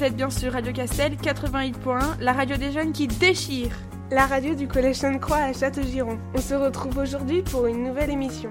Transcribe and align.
vous 0.00 0.06
êtes 0.06 0.16
bien 0.16 0.30
sur 0.30 0.54
Radio 0.54 0.72
Castel 0.72 1.14
88.1, 1.16 2.20
la 2.20 2.32
radio 2.32 2.56
des 2.56 2.72
jeunes 2.72 2.92
qui 2.92 3.06
déchire. 3.06 3.76
La 4.10 4.24
radio 4.24 4.54
du 4.54 4.66
Collège 4.66 4.96
Sainte-Croix 4.96 5.36
à 5.36 5.52
Châteaugiron. 5.52 6.18
On 6.34 6.40
se 6.40 6.54
retrouve 6.54 6.96
aujourd'hui 6.96 7.42
pour 7.42 7.66
une 7.66 7.84
nouvelle 7.84 8.08
émission. 8.08 8.48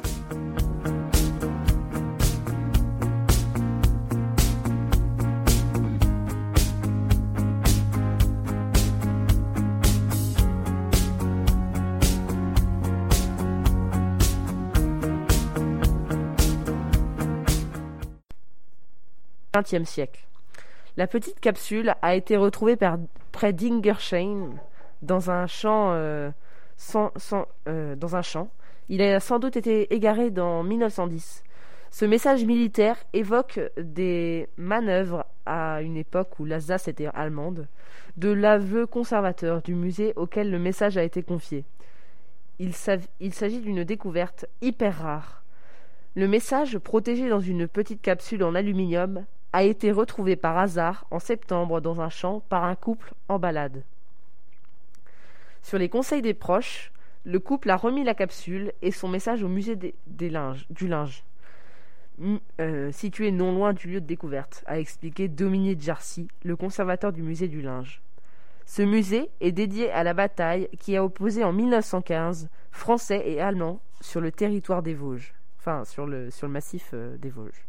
XXe 19.56 19.90
siècle. 19.90 20.29
La 21.00 21.08
petite 21.08 21.40
capsule 21.40 21.96
a 22.02 22.14
été 22.14 22.36
retrouvée 22.36 22.78
près 23.32 23.54
d'Ingersheim 23.54 24.50
dans 25.02 25.32
un 25.32 25.48
champ, 25.48 25.92
euh, 25.94 26.30
euh, 27.70 27.96
dans 27.96 28.18
un 28.18 28.22
champ. 28.22 28.50
Il 28.90 29.02
a 29.02 29.22
sans 29.22 29.40
doute 29.40 29.56
été 29.56 29.94
égaré 29.96 30.30
dans 30.30 30.62
1910. 30.62 31.46
Ce 31.90 32.04
message 32.04 32.44
militaire 32.44 32.98
évoque 33.14 33.62
des 33.78 34.50
manœuvres 34.58 35.26
à 35.46 35.82
une 35.82 35.96
époque 35.96 36.38
où 36.38 36.44
l'Alsace 36.44 36.90
était 36.90 37.08
allemande, 37.14 37.70
de 38.18 38.30
l'aveu 38.30 38.86
conservateur 38.86 39.62
du 39.62 39.76
musée 39.76 40.12
auquel 40.18 40.52
le 40.52 40.60
message 40.60 40.98
a 40.98 41.04
été 41.04 41.24
confié. 41.24 41.64
Il 42.60 42.74
s'agit 42.74 43.62
d'une 43.62 43.86
découverte 43.86 44.48
hyper 44.62 44.98
rare. 44.98 45.44
Le 46.16 46.28
message, 46.28 46.78
protégé 46.78 47.30
dans 47.30 47.40
une 47.40 47.70
petite 47.70 48.02
capsule 48.02 48.44
en 48.44 48.54
aluminium, 48.54 49.24
a 49.54 49.64
été 49.64 49.92
retrouvé 49.92 50.36
par 50.36 50.58
hasard 50.58 51.06
en 51.12 51.20
septembre 51.20 51.82
dans 51.82 52.02
un 52.02 52.10
champ 52.10 52.42
par 52.50 52.64
un 52.64 52.76
couple 52.76 53.14
en 53.28 53.40
balade. 53.40 53.84
Sur 55.62 55.78
les 55.78 55.90
conseils 55.90 56.22
des 56.22 56.34
proches, 56.34 56.92
le 57.26 57.40
couple 57.40 57.70
a 57.70 57.76
remis 57.76 58.04
la 58.04 58.14
capsule 58.14 58.72
et 58.82 58.92
son 58.92 59.08
message 59.08 59.44
au 59.44 59.50
musée 59.50 59.78
du 60.08 60.30
linge, 60.30 61.24
euh, 62.60 62.92
situé 62.92 63.32
non 63.32 63.54
loin 63.54 63.74
du 63.74 63.88
lieu 63.88 64.02
de 64.02 64.06
découverte, 64.06 64.64
a 64.66 64.80
expliqué 64.80 65.28
Dominique 65.28 65.82
Jarcy, 65.82 66.28
le 66.44 66.56
conservateur 66.56 67.12
du 67.12 67.22
musée 67.22 67.48
du 67.48 67.62
linge. 67.62 68.02
Ce 68.66 68.82
musée 68.82 69.30
est 69.42 69.52
dédié 69.52 69.90
à 69.92 70.04
la 70.04 70.14
bataille 70.14 70.70
qui 70.80 70.96
a 70.96 71.04
opposé 71.04 71.44
en 71.44 71.52
1915 71.52 72.50
Français 72.72 73.24
et 73.26 73.42
Allemands 73.42 73.82
sur 74.00 74.22
le 74.22 74.32
territoire 74.32 74.84
des 74.84 74.94
Vosges, 74.94 75.34
enfin 75.58 75.86
sur 75.86 76.06
le, 76.06 76.30
sur 76.30 76.48
le 76.48 76.54
massif 76.54 76.92
euh, 76.94 77.18
des 77.18 77.30
Vosges. 77.30 77.66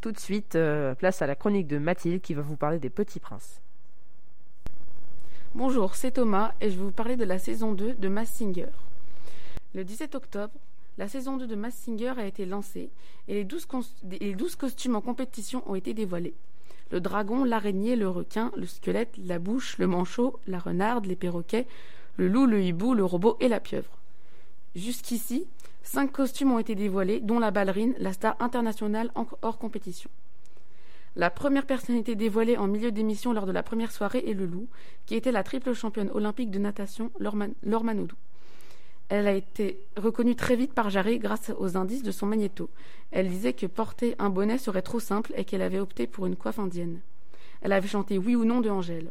Tout 0.00 0.12
de 0.12 0.18
suite, 0.18 0.56
euh, 0.56 0.94
place 0.94 1.20
à 1.20 1.26
la 1.26 1.34
chronique 1.34 1.66
de 1.66 1.76
Mathilde 1.76 2.22
qui 2.22 2.32
va 2.32 2.40
vous 2.40 2.56
parler 2.56 2.78
des 2.78 2.88
Petits 2.88 3.20
Princes. 3.20 3.60
Bonjour, 5.54 5.94
c'est 5.94 6.12
Thomas 6.12 6.54
et 6.62 6.70
je 6.70 6.76
vais 6.76 6.84
vous 6.84 6.90
parler 6.90 7.16
de 7.16 7.24
la 7.24 7.38
saison 7.38 7.72
2 7.72 7.94
de 7.94 8.08
Mass 8.08 8.30
Singer. 8.30 8.70
Le 9.74 9.84
17 9.84 10.14
octobre, 10.14 10.54
la 10.96 11.06
saison 11.06 11.36
2 11.36 11.46
de 11.46 11.54
Mass 11.54 11.74
Singer 11.74 12.14
a 12.16 12.24
été 12.24 12.46
lancée 12.46 12.88
et 13.28 13.34
les 13.34 13.44
12, 13.44 13.66
les 14.08 14.34
12 14.34 14.56
costumes 14.56 14.96
en 14.96 15.02
compétition 15.02 15.62
ont 15.70 15.74
été 15.74 15.92
dévoilés. 15.92 16.34
Le 16.90 17.02
dragon, 17.02 17.44
l'araignée, 17.44 17.94
le 17.94 18.08
requin, 18.08 18.52
le 18.56 18.66
squelette, 18.66 19.14
la 19.18 19.38
bouche, 19.38 19.76
le 19.76 19.86
manchot, 19.86 20.40
la 20.46 20.60
renarde, 20.60 21.04
les 21.04 21.16
perroquets, 21.16 21.66
le 22.16 22.26
loup, 22.26 22.46
le 22.46 22.62
hibou, 22.62 22.94
le 22.94 23.04
robot 23.04 23.36
et 23.40 23.48
la 23.48 23.60
pieuvre. 23.60 23.98
Jusqu'ici, 24.74 25.46
Cinq 25.82 26.12
costumes 26.12 26.52
ont 26.52 26.58
été 26.58 26.74
dévoilés, 26.74 27.20
dont 27.20 27.38
la 27.38 27.50
ballerine, 27.50 27.94
la 27.98 28.12
star 28.12 28.36
internationale 28.40 29.10
hors 29.42 29.58
compétition. 29.58 30.10
La 31.16 31.30
première 31.30 31.66
personnalité 31.66 32.14
dévoilée 32.14 32.56
en 32.56 32.68
milieu 32.68 32.92
d'émission 32.92 33.32
lors 33.32 33.46
de 33.46 33.52
la 33.52 33.64
première 33.64 33.90
soirée 33.90 34.22
est 34.26 34.34
le 34.34 34.46
loup, 34.46 34.68
qui 35.06 35.16
était 35.16 35.32
la 35.32 35.42
triple 35.42 35.72
championne 35.72 36.10
olympique 36.14 36.50
de 36.50 36.58
natation, 36.60 37.10
Laure 37.18 37.84
Manodou. 37.84 38.16
Elle 39.08 39.26
a 39.26 39.32
été 39.32 39.80
reconnue 39.96 40.36
très 40.36 40.54
vite 40.54 40.72
par 40.72 40.88
Jarry 40.88 41.18
grâce 41.18 41.50
aux 41.58 41.76
indices 41.76 42.04
de 42.04 42.12
son 42.12 42.26
magnéto. 42.26 42.70
Elle 43.10 43.28
disait 43.28 43.54
que 43.54 43.66
porter 43.66 44.14
un 44.20 44.30
bonnet 44.30 44.56
serait 44.56 44.82
trop 44.82 45.00
simple 45.00 45.32
et 45.36 45.44
qu'elle 45.44 45.62
avait 45.62 45.80
opté 45.80 46.06
pour 46.06 46.26
une 46.26 46.36
coiffe 46.36 46.60
indienne. 46.60 47.00
Elle 47.60 47.72
avait 47.72 47.88
chanté 47.88 48.18
Oui 48.18 48.36
ou 48.36 48.44
non 48.44 48.60
de 48.60 48.70
Angèle. 48.70 49.10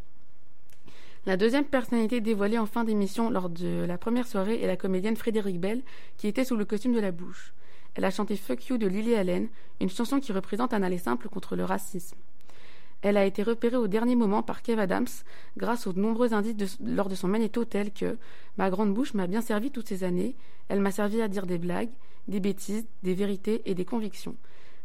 La 1.30 1.38
deuxième 1.38 1.66
personnalité 1.66 2.22
dévoilée 2.22 2.58
en 2.58 2.66
fin 2.66 2.84
d'émission 2.84 3.30
lors 3.30 3.50
de 3.52 3.86
la 3.88 4.00
première 4.00 4.26
soirée 4.26 4.64
est 4.64 4.66
la 4.66 4.76
comédienne 4.76 5.16
Frédéric 5.16 5.60
Bell, 5.60 5.84
qui 6.18 6.28
était 6.28 6.44
sous 6.44 6.58
le 6.58 6.66
costume 6.66 6.96
de 6.96 7.00
la 7.00 7.12
bouche. 7.12 7.54
Elle 7.94 8.06
a 8.06 8.10
chanté 8.10 8.36
Fuck 8.36 8.66
You 8.66 8.80
de 8.80 8.88
Lily 8.88 9.14
Allen, 9.14 9.48
une 9.80 9.92
chanson 9.92 10.20
qui 10.20 10.32
représente 10.32 10.74
un 10.74 10.82
aller 10.82 10.98
simple 10.98 11.30
contre 11.30 11.56
le 11.56 11.66
racisme. 11.66 12.18
Elle 13.04 13.16
a 13.16 13.26
été 13.26 13.44
repérée 13.44 13.78
au 13.78 13.88
dernier 13.88 14.16
moment 14.16 14.42
par 14.42 14.64
Kev 14.64 14.82
Adams 14.82 15.06
grâce 15.56 15.86
aux 15.86 15.94
nombreux 15.94 16.34
indices 16.34 16.80
lors 16.84 17.10
de 17.10 17.14
son 17.14 17.28
magnéto 17.28 17.64
tels 17.64 17.94
que 17.94 18.18
Ma 18.58 18.72
grande 18.72 18.96
bouche 18.96 19.14
m'a 19.14 19.28
bien 19.28 19.42
servi 19.42 19.70
toutes 19.70 19.88
ces 19.88 20.04
années, 20.04 20.36
elle 20.68 20.82
m'a 20.82 20.90
servi 20.90 21.22
à 21.22 21.28
dire 21.28 21.46
des 21.46 21.60
blagues, 21.60 21.92
des 22.28 22.40
bêtises, 22.40 22.88
des 23.04 23.14
vérités 23.14 23.62
et 23.66 23.76
des 23.76 23.86
convictions. 23.86 24.36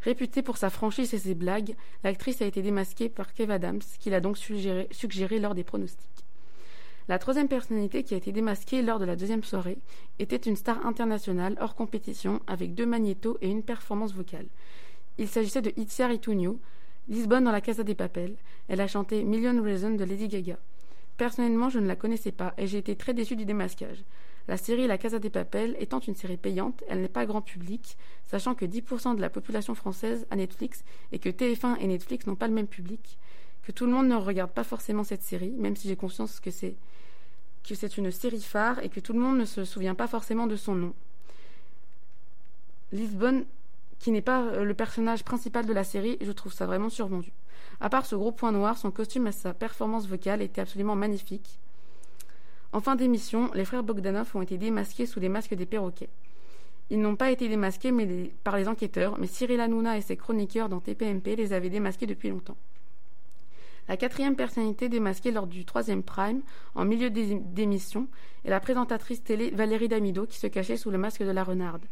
Réputée 0.03 0.43
pour 0.43 0.59
sa 0.59 0.69
franchise 0.69 1.15
et 1.15 1.19
ses 1.19 1.35
blagues, 1.35 1.75
l'actrice 2.03 2.43
a 2.43 2.45
été 2.45 2.61
démasquée 2.61 3.09
par 3.09 3.33
Kev 3.33 3.51
Adams, 3.51 3.81
qui 3.99 4.11
l'a 4.11 4.21
donc 4.21 4.37
suggéré 4.37 5.39
lors 5.39 5.55
des 5.55 5.65
pronostics. 5.65 6.24
La 7.07 7.19
troisième 7.19 7.49
personnalité 7.49 8.03
qui 8.03 8.15
a 8.15 8.17
été 8.17 8.33
démasquée 8.33 8.81
lors 8.81 8.99
de 8.99 9.05
la 9.05 9.15
deuxième 9.15 9.45
soirée 9.45 9.77
était 10.19 10.37
une 10.37 10.57
star 10.57 10.87
internationale 10.87 11.57
hors 11.61 11.75
compétition 11.75 12.41
avec 12.47 12.75
deux 12.75 12.87
magnétos 12.87 13.37
et 13.43 13.51
une 13.51 13.63
performance 13.63 14.15
vocale. 14.15 14.47
Il 15.19 15.29
s'agissait 15.29 15.61
de 15.61 15.73
Itziar 15.77 16.11
Itunio, 16.13 16.59
Lisbonne 17.09 17.45
dans 17.45 17.53
la 17.53 17.61
Casa 17.61 17.83
des 17.83 17.95
Papels. 17.95 18.37
Elle 18.69 18.81
a 18.81 18.87
chanté 18.87 19.23
Million 19.23 19.63
Reasons 19.63 19.97
de 19.97 20.05
Lady 20.05 20.29
Gaga. 20.29 20.57
Personnellement, 21.19 21.69
je 21.69 21.79
ne 21.79 21.87
la 21.87 21.95
connaissais 21.95 22.33
pas 22.33 22.55
et 22.57 22.67
j'ai 22.67 22.79
été 22.79 22.97
très 22.97 23.13
déçue 23.13 23.37
du 23.37 23.45
démasquage. 23.45 24.03
La 24.49 24.57
série 24.57 24.87
La 24.87 24.99
Casa 24.99 25.19
des 25.19 25.31
Papels 25.31 25.77
étant 25.79 26.01
une 26.01 26.15
série 26.15 26.39
payante, 26.39 26.85
elle 26.89 27.03
n'est 27.03 27.09
pas 27.09 27.27
grand 27.27 27.43
public, 27.43 27.99
sachant 28.25 28.55
que 28.55 28.65
10% 28.65 29.17
de 29.17 29.21
la 29.21 29.31
population 29.31 29.75
française 29.75 30.27
a 30.31 30.37
Netflix 30.37 30.85
et 31.13 31.19
que 31.19 31.29
TF1 31.29 31.79
et 31.81 31.87
Netflix 31.87 32.27
n'ont 32.27 32.35
pas 32.35 32.49
le 32.49 32.55
même 32.55 32.67
public, 32.67 33.19
que 33.65 33.73
tout 33.73 33.87
le 33.87 33.93
monde 33.93 34.09
ne 34.09 34.15
regarde 34.15 34.51
pas 34.51 34.65
forcément 34.65 35.05
cette 35.05 35.23
série, 35.23 35.51
même 35.51 35.75
si 35.75 35.89
j'ai 35.89 35.97
conscience 35.97 36.39
que 36.39 36.51
c'est 36.51 37.97
une 37.97 38.11
série 38.11 38.43
phare 38.43 38.79
et 38.81 38.89
que 38.89 39.01
tout 39.01 39.13
le 39.13 39.21
monde 39.21 39.39
ne 39.39 39.45
se 39.45 39.65
souvient 39.65 39.95
pas 39.95 40.07
forcément 40.07 40.47
de 40.47 40.57
son 40.57 40.75
nom. 40.75 40.95
Lisbonne, 42.93 43.45
qui 43.99 44.11
n'est 44.11 44.23
pas 44.23 44.43
euh, 44.43 44.65
le 44.65 44.75
personnage 44.75 45.25
principal 45.25 45.65
de 45.65 45.73
la 45.73 45.83
série, 45.83 46.19
je 46.21 46.31
trouve 46.31 46.53
ça 46.53 46.67
vraiment 46.67 46.91
survendu. 46.91 47.33
À 47.81 47.89
part 47.89 48.07
ce 48.07 48.15
gros 48.15 48.33
point 48.33 48.53
noir, 48.53 48.77
son 48.77 48.91
costume 48.91 49.27
et 49.27 49.33
sa 49.33 49.55
performance 49.55 50.07
vocale 50.07 50.43
étaient 50.43 50.61
absolument 50.61 50.95
magnifiques. 50.95 51.59
En 52.73 52.81
fin 52.81 52.97
d'émission, 52.97 53.51
les 53.55 53.65
frères 53.65 53.83
Bogdanov 53.83 54.31
ont 54.35 54.43
été 54.43 54.59
démasqués 54.59 55.07
sous 55.07 55.21
les 55.21 55.29
masques 55.29 55.55
des 55.55 55.67
perroquets. 55.67 56.11
Ils 56.91 57.01
n'ont 57.01 57.17
pas 57.17 57.31
été 57.31 57.49
démasqués 57.49 57.93
par 58.45 58.57
les 58.59 58.69
enquêteurs, 58.69 59.19
mais 59.19 59.27
Cyril 59.27 59.61
Hanouna 59.61 59.97
et 59.97 60.03
ses 60.03 60.17
chroniqueurs 60.17 60.69
dans 60.69 60.81
TPMP 60.81 61.35
les 61.37 61.53
avaient 61.53 61.71
démasqués 61.71 62.07
depuis 62.07 62.29
longtemps. 62.29 62.57
La 63.89 63.97
quatrième 63.97 64.35
personnalité 64.35 64.89
démasquée 64.89 65.31
lors 65.31 65.47
du 65.47 65.65
troisième 65.65 66.03
prime, 66.03 66.41
en 66.75 66.85
milieu 66.85 67.11
d'émission, 67.11 68.09
est 68.45 68.51
la 68.51 68.61
présentatrice 68.61 69.23
télé 69.23 69.51
Valérie 69.51 69.89
Damido 69.89 70.27
qui 70.27 70.39
se 70.39 70.47
cachait 70.47 70.77
sous 70.77 70.91
le 70.91 70.99
masque 70.99 71.23
de 71.23 71.31
la 71.31 71.45
renarde. 71.45 71.85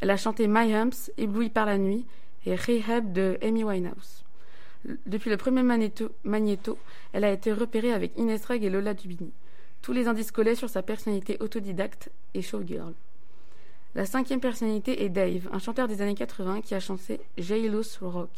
Elle 0.00 0.10
a 0.10 0.16
chanté 0.16 0.48
My 0.48 0.74
Humps, 0.74 1.12
Ébloui 1.16 1.50
par 1.50 1.66
la 1.66 1.78
nuit 1.78 2.04
et 2.44 2.56
Rehab 2.56 3.12
de 3.12 3.38
Amy 3.42 3.64
Winehouse. 3.64 4.24
Depuis 5.06 5.30
le 5.30 5.36
premier 5.36 5.62
magnéto, 5.62 6.78
elle 7.12 7.24
a 7.24 7.32
été 7.32 7.52
repérée 7.52 7.92
avec 7.92 8.16
Inès 8.16 8.44
Reg 8.44 8.62
et 8.62 8.70
Lola 8.70 8.94
Dubini. 8.94 9.32
Tous 9.82 9.92
les 9.92 10.08
indices 10.08 10.32
collaient 10.32 10.54
sur 10.54 10.68
sa 10.68 10.82
personnalité 10.82 11.36
autodidacte 11.40 12.10
et 12.34 12.42
showgirl. 12.42 12.92
La 13.94 14.04
cinquième 14.04 14.40
personnalité 14.40 15.04
est 15.04 15.08
Dave, 15.08 15.48
un 15.52 15.58
chanteur 15.58 15.88
des 15.88 16.02
années 16.02 16.14
80 16.14 16.60
qui 16.60 16.74
a 16.74 16.80
chanté 16.80 17.20
J-Lo's 17.38 17.98
Rock. 18.02 18.30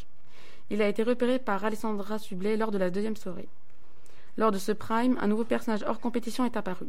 Il 0.69 0.81
a 0.81 0.87
été 0.87 1.03
repéré 1.03 1.39
par 1.39 1.63
Alessandra 1.65 2.19
Sublet 2.19 2.57
lors 2.57 2.71
de 2.71 2.77
la 2.77 2.89
deuxième 2.89 3.15
soirée. 3.15 3.49
Lors 4.37 4.51
de 4.51 4.57
ce 4.57 4.71
prime, 4.71 5.17
un 5.19 5.27
nouveau 5.27 5.43
personnage 5.43 5.83
hors 5.87 5.99
compétition 5.99 6.45
est 6.45 6.57
apparu. 6.57 6.87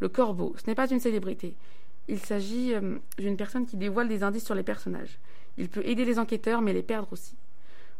Le 0.00 0.08
corbeau. 0.08 0.54
Ce 0.58 0.66
n'est 0.66 0.74
pas 0.74 0.90
une 0.90 1.00
célébrité. 1.00 1.54
Il 2.08 2.18
s'agit 2.18 2.74
euh, 2.74 2.98
d'une 3.18 3.36
personne 3.36 3.66
qui 3.66 3.76
dévoile 3.76 4.08
des 4.08 4.22
indices 4.22 4.44
sur 4.44 4.54
les 4.54 4.62
personnages. 4.62 5.18
Il 5.56 5.68
peut 5.68 5.84
aider 5.86 6.04
les 6.04 6.18
enquêteurs, 6.18 6.60
mais 6.60 6.72
les 6.72 6.82
perdre 6.82 7.08
aussi. 7.12 7.34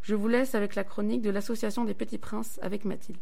Je 0.02 0.14
vous 0.14 0.28
laisse 0.28 0.54
avec 0.54 0.74
la 0.74 0.84
chronique 0.84 1.22
de 1.22 1.30
l'Association 1.30 1.84
des 1.84 1.94
Petits 1.94 2.18
Princes 2.18 2.58
avec 2.62 2.84
Mathilde. 2.84 3.18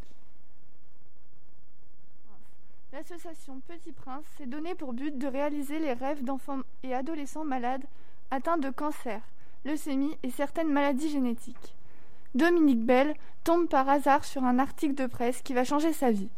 L'association 2.93 3.61
Petits 3.69 3.93
Princes 3.93 4.25
s'est 4.37 4.47
donnée 4.47 4.75
pour 4.75 4.93
but 4.93 5.17
de 5.17 5.27
réaliser 5.27 5.79
les 5.79 5.93
rêves 5.93 6.25
d'enfants 6.25 6.61
et 6.83 6.95
adolescents 6.95 7.45
malades 7.45 7.85
atteints 8.31 8.59
de 8.59 8.71
cancer, 8.71 9.21
leucémie 9.65 10.17
et 10.23 10.31
certaines 10.31 10.73
maladies 10.73 11.11
génétiques. 11.11 11.75
Dominique 12.35 12.85
Bell 12.85 13.15
tombe 13.43 13.69
par 13.69 13.89
hasard 13.89 14.25
sur 14.25 14.45
un 14.45 14.59
article 14.59 14.95
de 14.95 15.07
presse 15.07 15.43
qui 15.43 15.53
va 15.53 15.65
changer 15.65 15.93
sa 15.93 16.11
vie. 16.11 16.29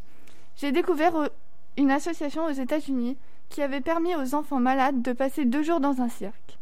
J'ai 0.56 0.72
découvert 0.72 1.16
euh, 1.16 1.28
une 1.76 1.90
association 1.90 2.46
aux 2.46 2.52
États-Unis 2.52 3.16
qui 3.50 3.60
avait 3.62 3.80
permis 3.80 4.16
aux 4.16 4.34
enfants 4.34 4.60
malades 4.60 5.02
de 5.02 5.12
passer 5.12 5.44
deux 5.44 5.62
jours 5.62 5.80
dans 5.80 6.00
un 6.00 6.08
cirque. 6.08 6.58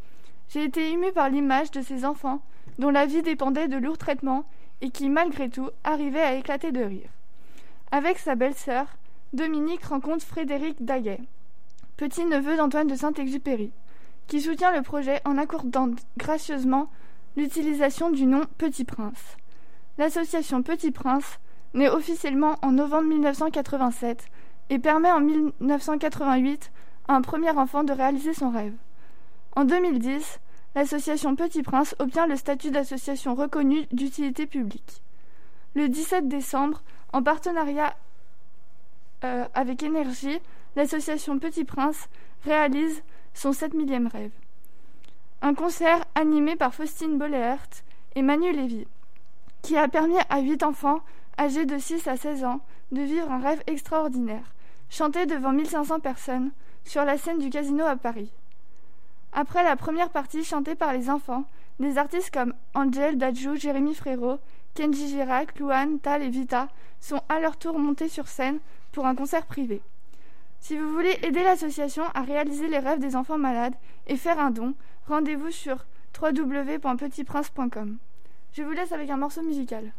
J'ai 0.48 0.64
été 0.64 0.90
émue 0.90 1.12
par 1.12 1.30
l'image 1.30 1.70
de 1.70 1.80
ces 1.80 2.04
enfants 2.04 2.42
dont 2.78 2.90
la 2.90 3.06
vie 3.06 3.22
dépendait 3.22 3.68
de 3.68 3.76
lourds 3.76 3.98
traitements 3.98 4.44
et 4.80 4.90
qui, 4.90 5.08
malgré 5.08 5.48
tout, 5.48 5.70
arrivait 5.84 6.22
à 6.22 6.34
éclater 6.34 6.72
de 6.72 6.82
rire. 6.82 7.10
Avec 7.92 8.18
sa 8.18 8.34
belle-sœur, 8.34 8.86
Dominique 9.32 9.84
rencontre 9.84 10.24
Frédéric 10.24 10.84
Daguet, 10.84 11.20
petit-neveu 11.96 12.56
d'Antoine 12.56 12.88
de 12.88 12.96
Saint-Exupéry, 12.96 13.70
qui 14.26 14.40
soutient 14.40 14.72
le 14.72 14.82
projet 14.82 15.20
en 15.24 15.38
accordant 15.38 15.90
gracieusement 16.16 16.90
l'utilisation 17.36 18.10
du 18.10 18.26
nom 18.26 18.42
Petit 18.58 18.84
Prince. 18.84 19.36
L'association 19.98 20.62
Petit 20.62 20.90
Prince 20.90 21.38
naît 21.74 21.88
officiellement 21.88 22.56
en 22.62 22.72
novembre 22.72 23.08
1987 23.08 24.26
et 24.70 24.78
permet 24.78 25.12
en 25.12 25.20
1988 25.20 26.70
à 27.08 27.14
un 27.14 27.22
premier 27.22 27.50
enfant 27.50 27.84
de 27.84 27.92
réaliser 27.92 28.34
son 28.34 28.50
rêve. 28.50 28.74
En 29.56 29.64
2010, 29.64 30.40
l'association 30.74 31.36
Petit 31.36 31.62
Prince 31.62 31.94
obtient 31.98 32.26
le 32.26 32.36
statut 32.36 32.70
d'association 32.70 33.34
reconnue 33.34 33.86
d'utilité 33.92 34.46
publique. 34.46 35.02
Le 35.74 35.88
17 35.88 36.28
décembre, 36.28 36.82
en 37.12 37.22
partenariat 37.22 37.96
euh, 39.24 39.44
avec 39.54 39.82
Énergie, 39.82 40.40
l'association 40.76 41.38
Petit 41.38 41.64
Prince 41.64 42.08
réalise 42.44 43.02
son 43.34 43.52
7 43.52 43.74
millième 43.74 44.06
rêve. 44.06 44.32
Un 45.42 45.54
concert 45.54 46.04
animé 46.14 46.54
par 46.54 46.74
Faustine 46.74 47.16
Bollert 47.16 47.66
et 48.14 48.20
Manu 48.20 48.52
Lévy, 48.52 48.86
qui 49.62 49.74
a 49.78 49.88
permis 49.88 50.18
à 50.28 50.40
huit 50.40 50.62
enfants 50.62 51.00
âgés 51.38 51.64
de 51.64 51.78
6 51.78 52.08
à 52.08 52.18
16 52.18 52.44
ans 52.44 52.60
de 52.92 53.00
vivre 53.00 53.32
un 53.32 53.40
rêve 53.40 53.62
extraordinaire, 53.66 54.52
chanté 54.90 55.24
devant 55.24 55.52
1500 55.52 56.00
personnes 56.00 56.50
sur 56.84 57.06
la 57.06 57.16
scène 57.16 57.38
du 57.38 57.48
casino 57.48 57.86
à 57.86 57.96
Paris. 57.96 58.30
Après 59.32 59.64
la 59.64 59.76
première 59.76 60.10
partie 60.10 60.44
chantée 60.44 60.74
par 60.74 60.92
les 60.92 61.08
enfants, 61.08 61.44
des 61.78 61.96
artistes 61.96 62.34
comme 62.34 62.52
Angel, 62.74 63.16
Dajou, 63.16 63.56
Jérémy 63.56 63.94
Frérot, 63.94 64.40
Kenji 64.74 65.08
Girac, 65.08 65.58
Louane, 65.58 66.00
Tal 66.00 66.22
et 66.22 66.28
Vita 66.28 66.68
sont 67.00 67.22
à 67.30 67.40
leur 67.40 67.56
tour 67.56 67.78
montés 67.78 68.10
sur 68.10 68.28
scène 68.28 68.58
pour 68.92 69.06
un 69.06 69.14
concert 69.14 69.46
privé. 69.46 69.80
Si 70.60 70.76
vous 70.76 70.92
voulez 70.92 71.18
aider 71.22 71.42
l'association 71.42 72.04
à 72.14 72.20
réaliser 72.22 72.68
les 72.68 72.78
rêves 72.78 73.00
des 73.00 73.16
enfants 73.16 73.38
malades 73.38 73.74
et 74.06 74.16
faire 74.16 74.38
un 74.38 74.50
don, 74.50 74.74
rendez-vous 75.08 75.50
sur 75.50 75.86
www.petitprince.com. 76.20 77.98
Je 78.52 78.62
vous 78.62 78.72
laisse 78.72 78.92
avec 78.92 79.10
un 79.10 79.16
morceau 79.16 79.42
musical. 79.42 79.92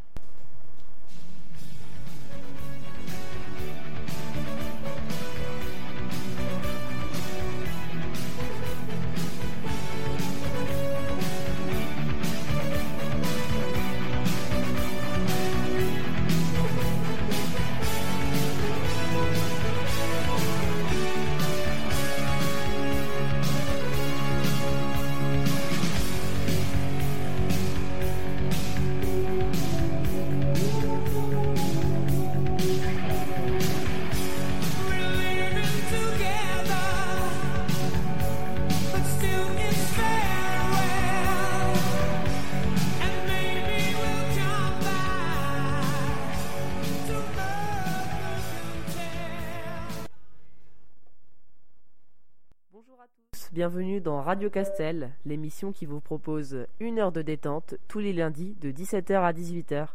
Radio 54.31 54.50
Castel, 54.50 55.12
l'émission 55.25 55.74
qui 55.74 55.86
vous 55.86 56.00
propose 56.00 56.66
une 56.80 57.00
heure 57.00 57.12
de 57.12 57.22
détente 57.22 57.75
tous 57.89 58.00
les 58.00 58.13
lundis 58.13 58.56
de 58.62 58.72
17h 58.72 59.22
à 59.22 59.33
18h. 59.33 59.88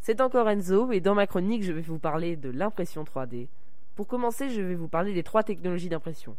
C'est 0.00 0.20
encore 0.20 0.48
Enzo 0.48 0.92
et 0.92 1.00
dans 1.00 1.16
ma 1.16 1.26
chronique 1.26 1.64
je 1.64 1.72
vais 1.72 1.80
vous 1.80 1.98
parler 1.98 2.36
de 2.36 2.48
l'impression 2.48 3.02
3D. 3.02 3.48
Pour 3.96 4.06
commencer 4.06 4.50
je 4.50 4.60
vais 4.60 4.76
vous 4.76 4.86
parler 4.86 5.12
des 5.14 5.24
trois 5.24 5.42
technologies 5.42 5.88
d'impression. 5.88 6.36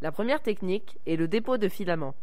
La 0.00 0.10
première 0.10 0.42
technique 0.42 0.98
est 1.06 1.14
le 1.14 1.28
dépôt 1.28 1.58
de 1.58 1.68
filaments. 1.68 2.16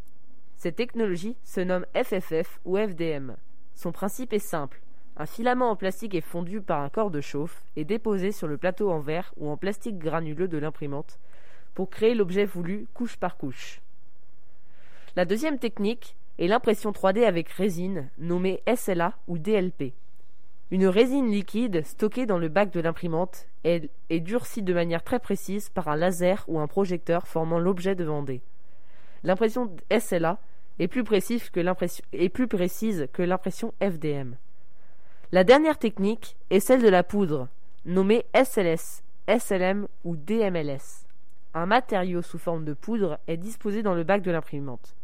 Cette 0.57 0.75
technologie 0.75 1.37
se 1.45 1.61
nomme 1.61 1.85
FFF 1.95 2.59
ou 2.65 2.75
FDM. 2.75 3.37
Son 3.73 3.93
principe 3.93 4.33
est 4.33 4.39
simple. 4.39 4.81
Un 5.15 5.27
filament 5.27 5.71
en 5.71 5.77
plastique 5.77 6.13
est 6.13 6.19
fondu 6.19 6.59
par 6.59 6.81
un 6.81 6.89
corps 6.89 7.09
de 7.09 7.21
chauffe 7.21 7.63
et 7.77 7.85
déposé 7.85 8.33
sur 8.33 8.47
le 8.49 8.57
plateau 8.57 8.91
en 8.91 8.99
verre 8.99 9.33
ou 9.37 9.47
en 9.49 9.55
plastique 9.55 9.97
granuleux 9.97 10.49
de 10.49 10.57
l'imprimante 10.57 11.19
pour 11.73 11.89
créer 11.89 12.15
l'objet 12.15 12.43
voulu 12.43 12.85
couche 12.93 13.15
par 13.15 13.37
couche. 13.37 13.79
La 15.15 15.25
deuxième 15.25 15.57
technique 15.57 16.15
est 16.37 16.47
l'impression 16.47 16.91
3D 16.91 17.25
avec 17.25 17.49
résine, 17.49 18.09
nommée 18.19 18.61
SLA 18.73 19.13
ou 19.27 19.39
DLP. 19.39 19.93
Une 20.71 20.85
résine 20.85 21.31
liquide 21.31 21.83
stockée 21.83 22.27
dans 22.27 22.37
le 22.37 22.47
bac 22.47 22.71
de 22.71 22.79
l'imprimante 22.79 23.47
est, 23.63 23.89
durcie 24.11 24.61
de 24.61 24.73
manière 24.73 25.03
très 25.03 25.17
précise 25.19 25.69
par 25.69 25.87
un 25.87 25.95
laser 25.95 26.45
ou 26.47 26.59
un 26.59 26.67
projecteur 26.67 27.27
formant 27.27 27.57
l'objet 27.57 27.95
demandé. 27.95 28.41
L'impression 29.23 29.75
SLA 29.89 30.37
est 30.77 30.87
plus 30.87 31.03
précise 31.03 31.49
que 31.49 31.59
l'impression 33.23 33.73
FDM. 33.81 34.35
La 35.31 35.43
dernière 35.43 35.79
technique 35.79 36.37
est 36.51 36.59
celle 36.59 36.83
de 36.83 36.87
la 36.87 37.03
poudre, 37.03 37.47
nommée 37.85 38.25
SLS, 38.35 39.01
SLM 39.27 39.87
ou 40.03 40.15
DMLS. 40.15 41.07
Un 41.55 41.65
matériau 41.65 42.21
sous 42.21 42.37
forme 42.37 42.63
de 42.63 42.73
poudre 42.73 43.19
est 43.27 43.37
disposé 43.37 43.81
dans 43.81 43.95
le 43.95 44.03
bac 44.03 44.21
de 44.21 44.29
l'imprimante. 44.29 44.95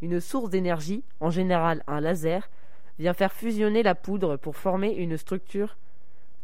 Une 0.00 0.20
source 0.20 0.50
d'énergie, 0.50 1.02
en 1.20 1.30
général 1.30 1.82
un 1.86 2.00
laser, 2.00 2.48
vient 2.98 3.14
faire 3.14 3.32
fusionner 3.32 3.82
la 3.82 3.94
poudre 3.94 4.36
pour 4.36 4.56
former 4.56 4.92
une 4.92 5.16
structure 5.16 5.76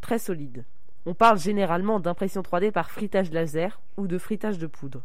très 0.00 0.18
solide. 0.18 0.64
On 1.06 1.14
parle 1.14 1.38
généralement 1.38 2.00
d'impression 2.00 2.42
3D 2.42 2.72
par 2.72 2.90
fritage 2.90 3.30
laser 3.30 3.80
ou 3.96 4.06
de 4.06 4.18
fritage 4.18 4.58
de 4.58 4.66
poudre. 4.66 5.02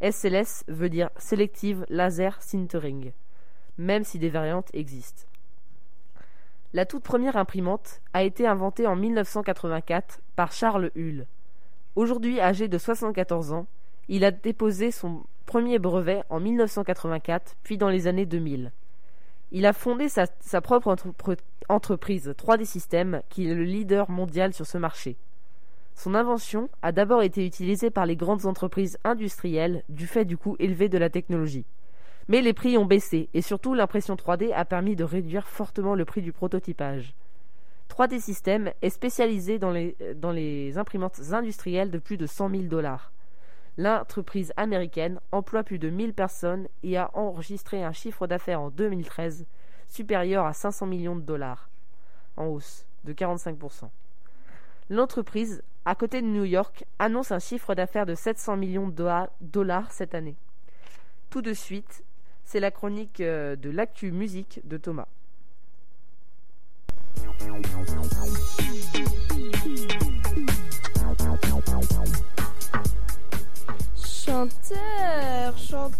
SLS 0.00 0.64
veut 0.68 0.88
dire 0.88 1.10
Selective 1.16 1.84
Laser 1.88 2.40
Sintering, 2.42 3.12
même 3.78 4.04
si 4.04 4.18
des 4.18 4.28
variantes 4.28 4.70
existent. 4.74 5.24
La 6.72 6.84
toute 6.84 7.02
première 7.02 7.36
imprimante 7.36 8.02
a 8.12 8.22
été 8.22 8.46
inventée 8.46 8.86
en 8.86 8.96
1984 8.96 10.20
par 10.34 10.52
Charles 10.52 10.90
Hull. 10.94 11.26
Aujourd'hui 11.94 12.40
âgé 12.40 12.68
de 12.68 12.76
74 12.76 13.52
ans, 13.52 13.66
il 14.08 14.24
a 14.24 14.30
déposé 14.30 14.90
son 14.90 15.24
premier 15.46 15.78
brevet 15.78 16.22
en 16.28 16.40
1984, 16.40 17.56
puis 17.62 17.78
dans 17.78 17.88
les 17.88 18.06
années 18.06 18.26
2000. 18.26 18.72
Il 19.52 19.64
a 19.64 19.72
fondé 19.72 20.08
sa, 20.08 20.26
propre 20.60 20.94
entreprise 21.68 22.34
3D 22.36 22.64
Systems, 22.64 23.22
qui 23.30 23.48
est 23.48 23.54
le 23.54 23.62
leader 23.62 24.10
mondial 24.10 24.52
sur 24.52 24.66
ce 24.66 24.76
marché. 24.76 25.16
Son 25.94 26.14
invention 26.14 26.68
a 26.82 26.92
d'abord 26.92 27.22
été 27.22 27.46
utilisée 27.46 27.90
par 27.90 28.04
les 28.04 28.16
grandes 28.16 28.44
entreprises 28.44 28.98
industrielles 29.04 29.82
du 29.88 30.06
fait 30.06 30.26
du 30.26 30.36
coût 30.36 30.56
élevé 30.58 30.88
de 30.88 30.98
la 30.98 31.08
technologie. 31.08 31.64
Mais 32.28 32.42
les 32.42 32.52
prix 32.52 32.76
ont 32.76 32.84
baissé 32.84 33.30
et 33.32 33.40
surtout 33.40 33.72
l'impression 33.72 34.16
3D 34.16 34.52
a 34.52 34.64
permis 34.64 34.96
de 34.96 35.04
réduire 35.04 35.46
fortement 35.46 35.94
le 35.94 36.04
prix 36.04 36.22
du 36.22 36.32
prototypage. 36.32 37.14
3D 37.88 38.20
Systems 38.20 38.72
est 38.82 38.90
spécialisé 38.90 39.58
dans 39.58 39.70
les, 39.70 39.96
dans 40.16 40.32
les 40.32 40.76
imprimantes 40.76 41.20
industrielles 41.32 41.92
de 41.92 41.98
plus 41.98 42.16
de 42.16 42.26
100 42.26 42.50
000 42.50 42.62
dollars. 42.64 43.12
L'entreprise 43.78 44.52
américaine 44.56 45.20
emploie 45.32 45.62
plus 45.62 45.78
de 45.78 45.90
1000 45.90 46.14
personnes 46.14 46.66
et 46.82 46.96
a 46.96 47.10
enregistré 47.14 47.84
un 47.84 47.92
chiffre 47.92 48.26
d'affaires 48.26 48.60
en 48.60 48.70
2013 48.70 49.44
supérieur 49.86 50.46
à 50.46 50.54
500 50.54 50.86
millions 50.86 51.16
de 51.16 51.20
dollars, 51.20 51.68
en 52.36 52.46
hausse 52.46 52.86
de 53.04 53.12
45%. 53.12 53.90
L'entreprise, 54.88 55.62
à 55.84 55.94
côté 55.94 56.22
de 56.22 56.26
New 56.26 56.44
York, 56.44 56.86
annonce 56.98 57.32
un 57.32 57.38
chiffre 57.38 57.74
d'affaires 57.74 58.06
de 58.06 58.14
700 58.14 58.56
millions 58.56 58.88
de 58.88 59.04
dollars 59.40 59.92
cette 59.92 60.14
année. 60.14 60.36
Tout 61.28 61.42
de 61.42 61.52
suite, 61.52 62.04
c'est 62.44 62.60
la 62.60 62.70
chronique 62.70 63.20
euh, 63.20 63.56
de 63.56 63.70
l'actu 63.70 64.12
musique 64.12 64.60
de 64.64 64.76
Thomas. 64.76 65.08
Chanteur, 74.26 75.56
chanteuse. 75.56 75.94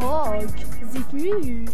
Rock, 0.00 0.48
zipmu. 0.94 1.66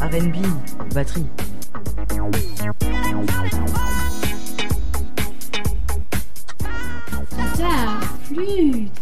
R&B, 0.00 0.36
batterie. 0.94 1.26
Guitare, 7.32 8.00
flûte. 8.22 8.97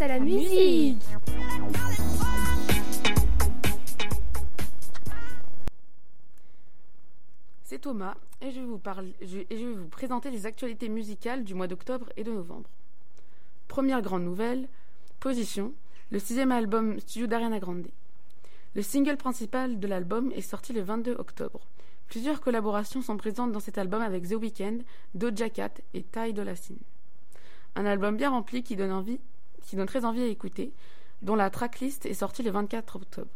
À 0.00 0.08
la 0.08 0.18
musique. 0.18 1.02
C'est 7.64 7.80
Thomas 7.80 8.14
et 8.40 8.50
je, 8.50 8.60
vous 8.60 8.80
vais 8.80 9.74
vous 9.74 9.88
présenter 9.88 10.30
les 10.30 10.46
actualités 10.46 10.88
musicales 10.88 11.44
du 11.44 11.54
mois 11.54 11.66
d'octobre 11.66 12.08
et 12.16 12.24
de 12.24 12.32
novembre. 12.32 12.70
Première 13.68 14.00
grande 14.00 14.24
nouvelle, 14.24 14.68
Position, 15.18 15.74
le 16.10 16.18
sixième 16.18 16.50
album 16.50 16.98
studio 17.00 17.26
d'Ariana 17.26 17.58
Grande. 17.58 17.88
Le 18.74 18.82
single 18.82 19.18
principal 19.18 19.78
de 19.78 19.86
l'album 19.86 20.32
est 20.32 20.40
sorti 20.40 20.72
le 20.72 20.80
22 20.80 21.12
octobre. 21.12 21.60
Plusieurs 22.08 22.40
collaborations 22.40 23.02
sont 23.02 23.18
présentes 23.18 23.52
dans 23.52 23.60
cet 23.60 23.76
album 23.76 24.00
avec 24.00 24.26
The 24.26 24.34
Weeknd, 24.34 24.78
Doja 25.14 25.50
Cat 25.50 25.74
et 25.92 26.02
Ty 26.02 26.32
Dolla 26.32 26.56
Sign. 26.56 26.78
Un 27.76 27.84
album 27.84 28.16
bien 28.16 28.30
rempli 28.30 28.62
qui 28.62 28.76
donne, 28.76 28.92
envie, 28.92 29.20
qui 29.62 29.76
donne 29.76 29.86
très 29.86 30.04
envie 30.04 30.22
à 30.22 30.26
écouter, 30.26 30.72
dont 31.22 31.34
la 31.34 31.50
tracklist 31.50 32.06
est 32.06 32.14
sortie 32.14 32.42
le 32.42 32.50
24 32.50 32.96
octobre. 32.96 33.30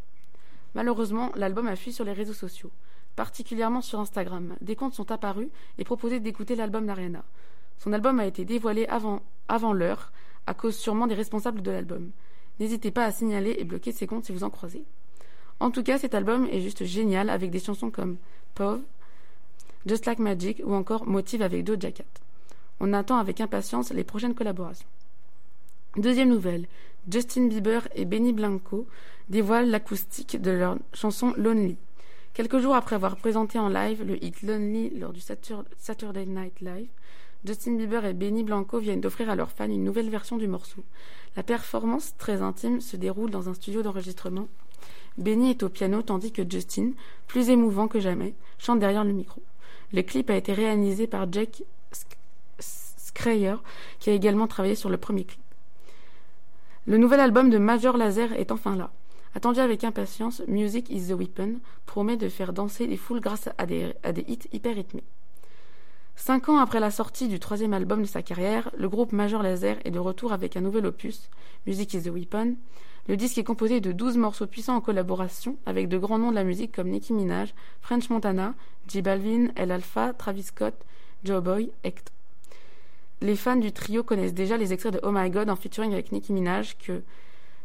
Malheureusement, 0.74 1.30
l'album 1.36 1.66
a 1.68 1.76
fui 1.76 1.92
sur 1.92 2.04
les 2.04 2.12
réseaux 2.12 2.32
sociaux, 2.32 2.70
particulièrement 3.16 3.80
sur 3.80 4.00
Instagram. 4.00 4.56
Des 4.60 4.76
comptes 4.76 4.94
sont 4.94 5.12
apparus 5.12 5.48
et 5.78 5.84
proposaient 5.84 6.20
d'écouter 6.20 6.56
l'album 6.56 6.86
d'Ariana. 6.86 7.24
Son 7.78 7.92
album 7.92 8.18
a 8.20 8.26
été 8.26 8.44
dévoilé 8.44 8.86
avant, 8.86 9.20
l'heure, 9.72 10.12
à 10.46 10.54
cause 10.54 10.76
sûrement 10.76 11.06
des 11.06 11.14
responsables 11.14 11.62
de 11.62 11.70
l'album. 11.70 12.10
N'hésitez 12.60 12.90
pas 12.90 13.04
à 13.04 13.12
signaler 13.12 13.56
et 13.58 13.64
bloquer 13.64 13.92
ces 13.92 14.06
comptes 14.06 14.24
si 14.24 14.32
vous 14.32 14.44
en 14.44 14.50
croisez. 14.50 14.84
En 15.60 15.70
tout 15.70 15.82
cas, 15.82 15.98
cet 15.98 16.14
album 16.14 16.46
est 16.50 16.60
juste 16.60 16.84
génial 16.84 17.30
avec 17.30 17.50
des 17.50 17.60
chansons 17.60 17.90
comme 17.90 18.16
Pove, 18.54 18.82
Just 19.86 20.06
Like 20.06 20.18
Magic 20.18 20.62
ou 20.64 20.74
encore 20.74 21.06
Motive 21.06 21.42
avec 21.42 21.64
Doja 21.64 21.92
Cat. 21.92 22.04
On 22.80 22.92
attend 22.92 23.18
avec 23.18 23.40
impatience 23.40 23.92
les 23.92 24.04
prochaines 24.04 24.34
collaborations. 24.34 24.88
Deuxième 25.96 26.28
nouvelle, 26.28 26.66
Justin 27.08 27.46
Bieber 27.46 27.86
et 27.94 28.04
Benny 28.04 28.32
Blanco 28.32 28.88
dévoilent 29.28 29.70
l'acoustique 29.70 30.42
de 30.42 30.50
leur 30.50 30.76
chanson 30.92 31.32
Lonely. 31.36 31.76
Quelques 32.32 32.58
jours 32.58 32.74
après 32.74 32.96
avoir 32.96 33.14
présenté 33.14 33.60
en 33.60 33.68
live 33.68 34.02
le 34.02 34.22
hit 34.22 34.42
Lonely 34.42 34.90
lors 34.98 35.12
du 35.12 35.20
Saturday 35.20 36.26
Night 36.26 36.60
Live, 36.60 36.88
Justin 37.44 37.76
Bieber 37.76 38.04
et 38.06 38.12
Benny 38.12 38.42
Blanco 38.42 38.80
viennent 38.80 39.00
d'offrir 39.00 39.30
à 39.30 39.36
leurs 39.36 39.52
fans 39.52 39.66
une 39.66 39.84
nouvelle 39.84 40.10
version 40.10 40.36
du 40.36 40.48
morceau. 40.48 40.82
La 41.36 41.44
performance, 41.44 42.14
très 42.18 42.42
intime, 42.42 42.80
se 42.80 42.96
déroule 42.96 43.30
dans 43.30 43.48
un 43.48 43.54
studio 43.54 43.82
d'enregistrement. 43.82 44.48
Benny 45.16 45.50
est 45.50 45.62
au 45.62 45.68
piano 45.68 46.02
tandis 46.02 46.32
que 46.32 46.42
Justin, 46.48 46.90
plus 47.28 47.50
émouvant 47.50 47.86
que 47.86 48.00
jamais, 48.00 48.34
chante 48.58 48.80
derrière 48.80 49.04
le 49.04 49.12
micro. 49.12 49.44
Le 49.92 50.02
clip 50.02 50.28
a 50.28 50.34
été 50.34 50.54
réalisé 50.54 51.06
par 51.06 51.32
Jack 51.32 51.62
Schreier, 53.16 53.54
qui 54.00 54.10
a 54.10 54.12
également 54.12 54.48
travaillé 54.48 54.74
sur 54.74 54.90
le 54.90 54.96
premier 54.96 55.22
clip. 55.22 55.43
Le 56.86 56.98
nouvel 56.98 57.20
album 57.20 57.48
de 57.48 57.56
Major 57.56 57.96
Laser 57.96 58.34
est 58.34 58.52
enfin 58.52 58.76
là. 58.76 58.90
Attendu 59.34 59.58
avec 59.58 59.84
impatience, 59.84 60.42
Music 60.46 60.90
is 60.90 61.08
the 61.08 61.18
Weapon 61.18 61.54
promet 61.86 62.18
de 62.18 62.28
faire 62.28 62.52
danser 62.52 62.86
les 62.86 62.98
foules 62.98 63.20
grâce 63.20 63.48
à 63.56 63.64
des, 63.64 63.94
hits 64.28 64.40
hyper 64.52 64.74
rythmés. 64.74 65.02
Cinq 66.14 66.50
ans 66.50 66.58
après 66.58 66.80
la 66.80 66.90
sortie 66.90 67.26
du 67.26 67.40
troisième 67.40 67.72
album 67.72 68.02
de 68.02 68.06
sa 68.06 68.20
carrière, 68.20 68.70
le 68.76 68.90
groupe 68.90 69.12
Major 69.12 69.42
Laser 69.42 69.78
est 69.86 69.90
de 69.90 69.98
retour 69.98 70.34
avec 70.34 70.58
un 70.58 70.60
nouvel 70.60 70.84
opus, 70.84 71.30
Music 71.66 71.94
is 71.94 72.02
the 72.02 72.10
Weapon. 72.10 72.54
Le 73.08 73.16
disque 73.16 73.38
est 73.38 73.44
composé 73.44 73.80
de 73.80 73.90
12 73.90 74.18
morceaux 74.18 74.46
puissants 74.46 74.76
en 74.76 74.82
collaboration 74.82 75.56
avec 75.64 75.88
de 75.88 75.96
grands 75.96 76.18
noms 76.18 76.30
de 76.32 76.36
la 76.36 76.44
musique 76.44 76.72
comme 76.72 76.90
Nicki 76.90 77.14
Minaj, 77.14 77.54
French 77.80 78.10
Montana, 78.10 78.54
J 78.88 79.00
Balvin, 79.00 79.48
El 79.56 79.72
Alpha, 79.72 80.12
Travis 80.12 80.44
Scott, 80.44 80.74
Joe 81.24 81.42
Boy. 81.42 81.70
Les 83.20 83.36
fans 83.36 83.56
du 83.56 83.72
trio 83.72 84.02
connaissent 84.02 84.34
déjà 84.34 84.56
les 84.56 84.72
extraits 84.72 84.94
de 84.94 85.00
Oh 85.02 85.10
My 85.12 85.30
God 85.30 85.48
en 85.48 85.56
featuring 85.56 85.92
avec 85.92 86.12
Nicki 86.12 86.32
Minaj 86.32 86.76
que 86.78 87.02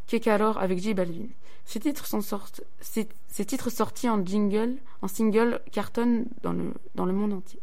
Kekalor 0.08 0.58
avec 0.58 0.79
J 0.79 0.94
Balvin. 0.94 1.27
Ces 1.65 1.79
titres, 1.79 2.08
sont 2.08 2.22
sortis, 2.22 4.10
en 4.10 4.25
jingle, 4.25 4.77
en 5.01 5.08
single, 5.08 5.62
cartonnent 5.72 6.25
dans 6.41 6.53
le, 6.53 7.13
monde 7.13 7.34
entier. 7.34 7.60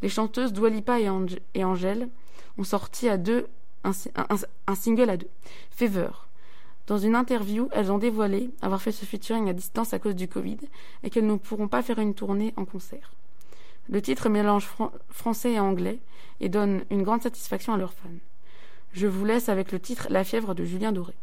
Les 0.00 0.08
chanteuses 0.08 0.54
Dua 0.54 0.70
Lipa 0.70 1.00
et, 1.00 1.08
et 1.54 1.64
Angèle 1.64 2.08
ont 2.56 2.64
sorti 2.64 3.08
à 3.10 3.18
deux 3.18 3.46
un, 3.84 3.90
un, 4.16 4.36
un 4.66 4.74
single 4.74 5.10
à 5.10 5.16
deux, 5.18 5.28
Fever. 5.70 6.10
Dans 6.86 6.98
une 6.98 7.14
interview, 7.14 7.68
elles 7.72 7.92
ont 7.92 7.98
dévoilé 7.98 8.50
avoir 8.62 8.82
fait 8.82 8.90
ce 8.90 9.04
featuring 9.04 9.48
à 9.48 9.52
distance 9.52 9.94
à 9.94 9.98
cause 9.98 10.16
du 10.16 10.28
Covid 10.28 10.58
et 11.02 11.10
qu'elles 11.10 11.26
ne 11.26 11.36
pourront 11.36 11.68
pas 11.68 11.82
faire 11.82 11.98
une 11.98 12.14
tournée 12.14 12.52
en 12.56 12.64
concert. 12.64 13.12
Le 13.90 14.00
titre 14.00 14.28
mélange 14.28 14.66
fran 14.66 14.92
français 15.08 15.54
et 15.54 15.60
anglais 15.60 15.98
et 16.38 16.48
donne 16.48 16.84
une 16.90 17.02
grande 17.02 17.22
satisfaction 17.22 17.74
à 17.74 17.76
leurs 17.76 17.92
fans. 17.92 18.08
Je 18.92 19.08
vous 19.08 19.24
laisse 19.24 19.48
avec 19.48 19.72
le 19.72 19.80
titre 19.80 20.06
La 20.10 20.22
fièvre 20.22 20.54
de 20.54 20.64
Julien 20.64 20.92
Doré. 20.92 21.14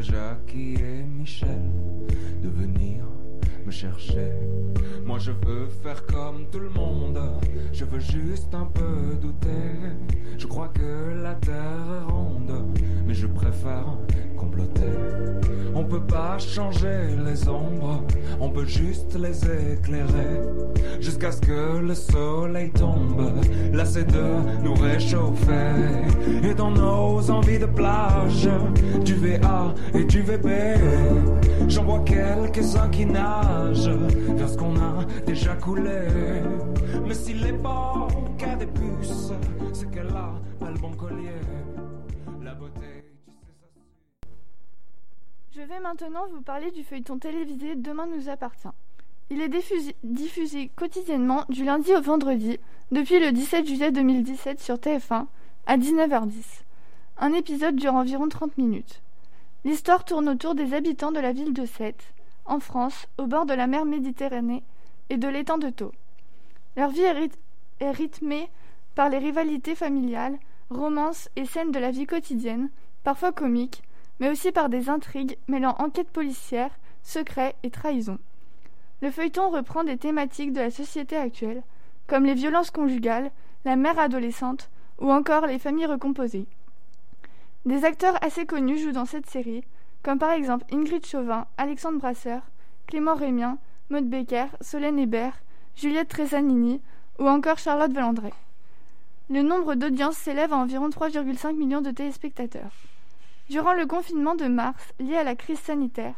Jackie 0.00 0.74
et 0.74 1.02
Michel 1.02 1.70
de 2.42 2.48
venir 2.48 3.04
me 3.64 3.70
chercher. 3.70 4.32
Moi 5.04 5.18
je 5.18 5.30
veux 5.30 5.66
faire 5.82 6.04
comme 6.06 6.46
tout 6.50 6.58
le 6.58 6.68
monde, 6.68 7.18
je 7.72 7.84
veux 7.84 8.00
juste 8.00 8.54
un 8.54 8.66
peu 8.66 9.16
douter. 9.20 9.48
Je 10.36 10.46
crois 10.46 10.68
que 10.68 11.22
la 11.22 11.34
terre 11.34 11.54
est 11.54 12.12
ronde, 12.12 12.76
mais 13.06 13.14
je 13.14 13.26
préfère 13.26 13.96
comploter. 14.36 14.92
On 15.74 15.84
peut 15.84 16.06
pas 16.06 16.38
changer 16.38 17.16
les 17.24 17.48
ombres, 17.48 18.04
on 18.40 18.50
peut 18.50 18.66
juste 18.66 19.16
les 19.18 19.44
éclairer. 19.72 20.40
Jusqu'à 21.00 21.32
ce 21.32 21.40
que 21.40 21.78
le 21.78 21.94
soleil 21.94 22.70
tombe, 22.70 23.32
lassé 23.72 24.04
de 24.04 24.62
nous 24.62 24.74
réchauffer. 24.74 26.13
Dans 26.56 26.70
nos 26.70 27.30
envies 27.30 27.58
de 27.58 27.66
plage, 27.66 28.48
du 29.04 29.14
VA 29.14 29.74
et 29.92 30.04
du 30.04 30.22
VB, 30.22 30.48
j'en 31.68 31.84
vois 31.84 32.00
quelques-uns 32.00 32.88
qui 32.90 33.06
nagent 33.06 33.88
vers 33.88 34.48
ce 34.48 34.56
qu'on 34.56 34.76
a 34.76 35.04
déjà 35.26 35.54
coulé. 35.56 36.08
Mais 37.06 37.14
s'il 37.14 37.44
est 37.44 37.60
pas 37.60 38.06
qu'à 38.38 38.54
des 38.54 38.66
puces, 38.66 39.32
c'est 39.72 39.90
qu'elle 39.90 40.08
a 40.08 40.34
pas 40.60 40.70
le 40.70 40.78
bon 40.78 40.92
collier. 40.92 41.40
La 42.42 42.54
beauté. 42.54 43.04
Je 45.56 45.60
vais 45.60 45.80
maintenant 45.80 46.26
vous 46.32 46.42
parler 46.42 46.70
du 46.70 46.84
feuilleton 46.84 47.18
télévisé 47.18 47.74
Demain 47.74 48.06
nous 48.06 48.28
appartient. 48.28 48.68
Il 49.30 49.40
est 49.40 49.48
diffusé, 49.48 49.96
diffusé, 50.04 50.70
quotidiennement 50.76 51.44
du 51.48 51.64
lundi 51.64 51.92
au 51.94 52.00
vendredi 52.00 52.58
depuis 52.92 53.18
le 53.18 53.32
17 53.32 53.66
juillet 53.66 53.90
2017 53.90 54.60
sur 54.60 54.76
TF1 54.76 55.26
à 55.66 55.78
19h10. 55.78 56.62
Un 57.18 57.32
épisode 57.32 57.76
dure 57.76 57.94
environ 57.94 58.28
30 58.28 58.58
minutes. 58.58 59.00
L'histoire 59.64 60.04
tourne 60.04 60.28
autour 60.28 60.54
des 60.54 60.74
habitants 60.74 61.12
de 61.12 61.20
la 61.20 61.32
ville 61.32 61.54
de 61.54 61.64
Sète, 61.64 62.12
en 62.44 62.60
France, 62.60 63.06
au 63.16 63.26
bord 63.26 63.46
de 63.46 63.54
la 63.54 63.66
mer 63.66 63.86
Méditerranée 63.86 64.62
et 65.08 65.16
de 65.16 65.28
l'étang 65.28 65.56
de 65.56 65.70
Thau. 65.70 65.92
Leur 66.76 66.90
vie 66.90 67.00
est, 67.00 67.90
rythmée 67.90 68.50
par 68.94 69.08
les 69.08 69.18
rivalités 69.18 69.74
familiales, 69.74 70.38
romances 70.68 71.30
et 71.36 71.46
scènes 71.46 71.70
de 71.70 71.78
la 71.78 71.90
vie 71.90 72.06
quotidienne, 72.06 72.68
parfois 73.02 73.32
comiques, 73.32 73.82
mais 74.20 74.30
aussi 74.30 74.52
par 74.52 74.68
des 74.68 74.90
intrigues 74.90 75.38
mêlant 75.48 75.76
enquête 75.78 76.10
policière, 76.10 76.70
secret 77.02 77.54
et 77.62 77.70
trahison. 77.70 78.18
Le 79.00 79.10
feuilleton 79.10 79.50
reprend 79.50 79.84
des 79.84 79.96
thématiques 79.96 80.52
de 80.52 80.60
la 80.60 80.70
société 80.70 81.16
actuelle, 81.16 81.62
comme 82.06 82.24
les 82.24 82.34
violences 82.34 82.70
conjugales, 82.70 83.30
la 83.64 83.76
mère 83.76 83.98
adolescente 83.98 84.68
ou 85.00 85.10
encore 85.10 85.46
les 85.46 85.58
familles 85.58 85.86
recomposées. 85.86 86.46
Des 87.64 87.84
acteurs 87.84 88.22
assez 88.22 88.46
connus 88.46 88.78
jouent 88.78 88.92
dans 88.92 89.06
cette 89.06 89.28
série, 89.28 89.64
comme 90.02 90.18
par 90.18 90.32
exemple 90.32 90.66
Ingrid 90.72 91.06
Chauvin, 91.06 91.46
Alexandre 91.56 91.98
Brasseur, 91.98 92.42
Clément 92.86 93.14
Rémien, 93.14 93.58
Maud 93.90 94.08
Becker, 94.08 94.46
Solène 94.60 94.98
Hébert, 94.98 95.40
Juliette 95.76 96.08
Tresanini 96.08 96.80
ou 97.18 97.26
encore 97.26 97.58
Charlotte 97.58 97.92
Valandré. 97.92 98.32
Le 99.30 99.42
nombre 99.42 99.74
d'audiences 99.74 100.16
s'élève 100.16 100.52
à 100.52 100.56
environ 100.56 100.90
3,5 100.90 101.56
millions 101.56 101.80
de 101.80 101.90
téléspectateurs. 101.90 102.72
Durant 103.48 103.72
le 103.72 103.86
confinement 103.86 104.34
de 104.34 104.46
mars 104.46 104.92
lié 105.00 105.16
à 105.16 105.24
la 105.24 105.34
crise 105.34 105.58
sanitaire, 105.58 106.14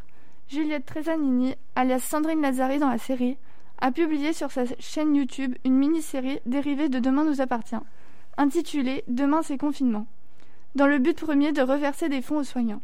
Juliette 0.49 0.87
Tresanini, 0.87 1.55
alias 1.77 2.01
Sandrine 2.01 2.43
Lazari 2.43 2.79
dans 2.79 2.91
la 2.91 2.99
série, 2.99 3.37
a 3.79 3.93
publié 3.93 4.33
sur 4.33 4.51
sa 4.51 4.65
chaîne 4.79 5.15
YouTube 5.15 5.55
une 5.65 5.77
mini-série 5.77 6.41
dérivée 6.47 6.89
de 6.89 6.99
Demain 6.99 7.25
nous 7.25 7.41
appartient, 7.41 7.77
intitulée 8.37 9.05
Demain 9.09 9.43
c'est 9.43 9.59
confinement, 9.59 10.07
dans 10.75 10.87
le 10.87 10.99
but 10.99 11.19
premier 11.19 11.53
de 11.53 11.63
reverser 11.63 12.09
des 12.09 12.23
fonds 12.23 12.39
aux 12.39 12.45
soignants. 12.45 12.83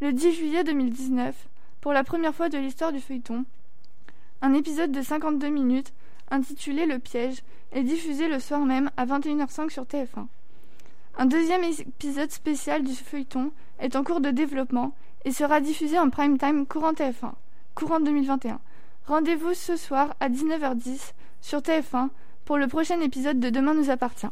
Le 0.00 0.12
10 0.12 0.32
juillet 0.32 0.64
2019, 0.64 1.34
pour 1.80 1.92
la 1.92 2.04
première 2.04 2.34
fois 2.34 2.48
de 2.48 2.58
l'histoire 2.58 2.92
du 2.92 3.00
feuilleton, 3.00 3.44
un 4.42 4.54
épisode 4.54 4.92
de 4.92 5.02
52 5.02 5.48
minutes 5.48 5.92
intitulé 6.30 6.86
Le 6.86 6.98
piège 6.98 7.42
est 7.72 7.82
diffusé 7.82 8.28
le 8.28 8.40
soir 8.40 8.60
même 8.60 8.90
à 8.96 9.06
21h05 9.06 9.70
sur 9.70 9.84
TF1. 9.84 10.26
Un 11.18 11.26
deuxième 11.26 11.64
épisode 11.64 12.30
spécial 12.30 12.82
du 12.82 12.94
feuilleton 12.94 13.52
est 13.78 13.96
en 13.96 14.04
cours 14.04 14.20
de 14.20 14.30
développement 14.30 14.94
et 15.24 15.32
sera 15.32 15.60
diffusé 15.60 15.98
en 15.98 16.08
prime 16.08 16.38
time 16.38 16.66
courant 16.66 16.92
TF1, 16.92 17.32
courant 17.74 18.00
2021. 18.00 18.60
Rendez-vous 19.06 19.54
ce 19.54 19.76
soir 19.76 20.14
à 20.20 20.28
19h10 20.28 21.12
sur 21.42 21.58
TF1 21.60 22.08
pour 22.50 22.58
le 22.58 22.66
prochain 22.66 23.00
épisode 23.00 23.38
de 23.38 23.48
Demain 23.48 23.74
nous 23.74 23.90
appartient. 23.90 24.26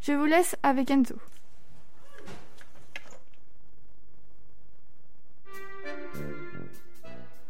Je 0.00 0.10
vous 0.10 0.24
laisse 0.24 0.56
avec 0.64 0.90
Enzo. 0.90 1.14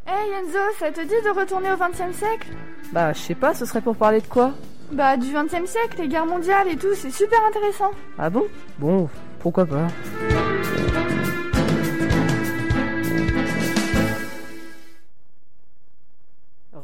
Hey 0.06 0.30
Enzo, 0.42 0.58
ça 0.78 0.92
te 0.92 1.00
dit 1.00 1.08
de 1.24 1.30
retourner 1.30 1.72
au 1.72 1.76
XXe 1.78 2.14
siècle? 2.14 2.48
Bah, 2.92 3.14
je 3.14 3.18
sais 3.18 3.34
pas, 3.34 3.54
ce 3.54 3.64
serait 3.64 3.80
pour 3.80 3.96
parler 3.96 4.20
de 4.20 4.26
quoi? 4.26 4.52
Bah 4.92 5.16
du 5.16 5.32
XXe 5.32 5.64
siècle, 5.64 5.96
les 5.96 6.08
guerres 6.08 6.26
mondiales 6.26 6.68
et 6.68 6.76
tout, 6.76 6.94
c'est 6.94 7.10
super 7.10 7.42
intéressant. 7.46 7.92
Ah 8.18 8.28
bon? 8.28 8.44
Bon, 8.78 9.08
pourquoi 9.38 9.64
pas. 9.64 9.86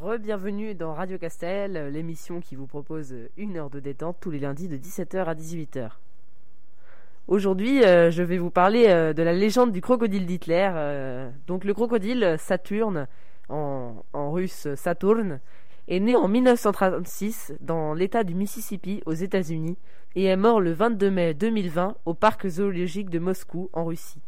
Re-bienvenue 0.07 0.73
dans 0.73 0.93
Radio 0.93 1.17
Castel, 1.17 1.91
l'émission 1.91 2.39
qui 2.39 2.55
vous 2.55 2.65
propose 2.65 3.13
une 3.35 3.57
heure 3.57 3.69
de 3.69 3.81
détente 3.81 4.15
tous 4.21 4.31
les 4.31 4.39
lundis 4.39 4.69
de 4.69 4.77
17h 4.77 5.25
à 5.25 5.35
18h. 5.35 5.89
Aujourd'hui, 7.27 7.83
euh, 7.83 8.09
je 8.09 8.23
vais 8.23 8.37
vous 8.37 8.49
parler 8.49 8.85
euh, 8.87 9.11
de 9.11 9.21
la 9.21 9.33
légende 9.33 9.73
du 9.73 9.81
crocodile 9.81 10.25
d'Hitler. 10.25 10.71
euh, 10.73 11.29
donc 11.45 11.65
le 11.65 11.73
crocodile 11.73 12.37
Saturne, 12.39 13.07
en, 13.49 13.95
en 14.13 14.31
russe 14.31 14.73
Saturne, 14.75 15.41
est 15.89 15.99
né 15.99 16.15
en 16.15 16.29
1936 16.29 17.55
dans 17.59 17.93
l'État 17.93 18.23
du 18.23 18.33
Mississippi 18.33 19.03
aux 19.05 19.13
États-Unis 19.13 19.77
et 20.15 20.23
est 20.23 20.37
mort 20.37 20.61
le 20.61 20.71
22 20.71 21.11
mai 21.11 21.33
2020 21.33 21.97
au 22.05 22.13
parc 22.13 22.47
zoologique 22.47 23.09
de 23.09 23.19
Moscou 23.19 23.69
en 23.73 23.83
Russie. 23.83 24.21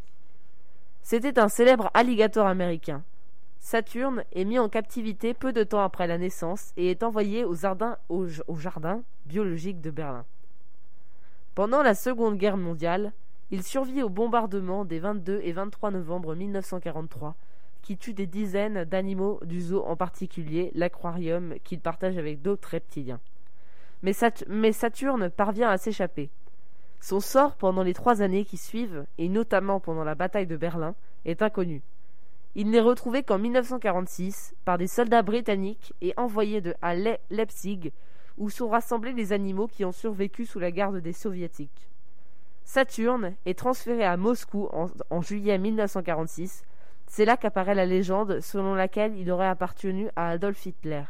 C'était 1.03 1.39
un 1.39 1.47
célèbre 1.47 1.89
alligator 1.93 2.47
américain. 2.47 3.01
Saturne 3.59 4.23
est 4.33 4.45
mis 4.45 4.57
en 4.57 4.69
captivité 4.69 5.33
peu 5.33 5.53
de 5.53 5.63
temps 5.63 5.83
après 5.83 6.07
la 6.07 6.17
naissance 6.17 6.71
et 6.77 6.89
est 6.89 7.03
envoyé 7.03 7.45
au 7.45 7.53
jardin, 7.55 9.03
biologique 9.25 9.81
de 9.81 9.91
Berlin. 9.91 10.25
Pendant 11.55 11.83
la 11.83 11.93
Seconde 11.93 12.37
Guerre 12.37 12.57
mondiale, 12.57 13.11
il 13.51 13.63
survit 13.63 14.01
au 14.01 14.09
bombardement 14.09 14.85
des 14.85 14.99
22 14.99 15.41
et 15.43 15.51
23 15.51 15.91
novembre 15.91 16.35
1943, 16.35 17.35
qui 17.81 17.97
tue 17.97 18.13
des 18.13 18.27
dizaines 18.27 18.85
d'animaux 18.85 19.39
du 19.43 19.61
zoo, 19.61 19.83
en 19.83 19.95
particulier 19.95 20.71
l'aquarium 20.73 21.55
qu'il 21.63 21.79
partage 21.79 22.17
avec 22.17 22.41
d'autres 22.41 22.69
reptiliens. 22.69 23.19
Mais 24.01 24.71
Saturne 24.71 25.29
parvient 25.29 25.69
à 25.69 25.77
s'échapper. 25.77 26.29
Son 27.01 27.19
sort 27.19 27.55
pendant 27.55 27.83
les 27.83 27.93
trois 27.93 28.21
années 28.21 28.45
qui 28.45 28.57
suivent, 28.57 29.05
et 29.17 29.29
notamment 29.29 29.79
pendant 29.79 30.03
la 30.03 30.15
bataille 30.15 30.47
de 30.47 30.57
Berlin, 30.57 30.95
est 31.25 31.41
inconnu. 31.41 31.81
Il 32.61 32.71
n'est 32.71 32.81
retrouvé 32.81 33.23
qu'en 33.23 33.37
1946 33.39 34.53
par 34.65 34.77
des 34.77 34.87
soldats 34.87 35.21
britanniques 35.21 35.93
et 36.01 36.13
envoyé 36.17 36.59
de, 36.59 36.75
à 36.81 36.93
Le- 36.93 37.15
Leipzig, 37.29 37.93
où 38.37 38.49
sont 38.49 38.67
rassemblés 38.67 39.13
les 39.13 39.31
animaux 39.31 39.67
qui 39.67 39.85
ont 39.85 39.93
survécu 39.93 40.45
sous 40.45 40.59
la 40.59 40.69
garde 40.69 40.97
des 40.97 41.13
soviétiques. 41.13 41.87
Saturne 42.65 43.37
est 43.45 43.57
transféré 43.57 44.03
à 44.03 44.17
Moscou 44.17 44.67
en, 44.73 45.21
juillet 45.21 45.57
1946. 45.57 46.63
C'est 47.07 47.23
là 47.23 47.37
qu'apparaît 47.37 47.75
la 47.75 47.85
légende 47.85 48.41
selon 48.41 48.75
laquelle 48.75 49.17
il 49.17 49.31
aurait 49.31 49.47
appartenu 49.47 50.09
à 50.17 50.31
Adolf 50.31 50.65
Hitler. 50.65 51.03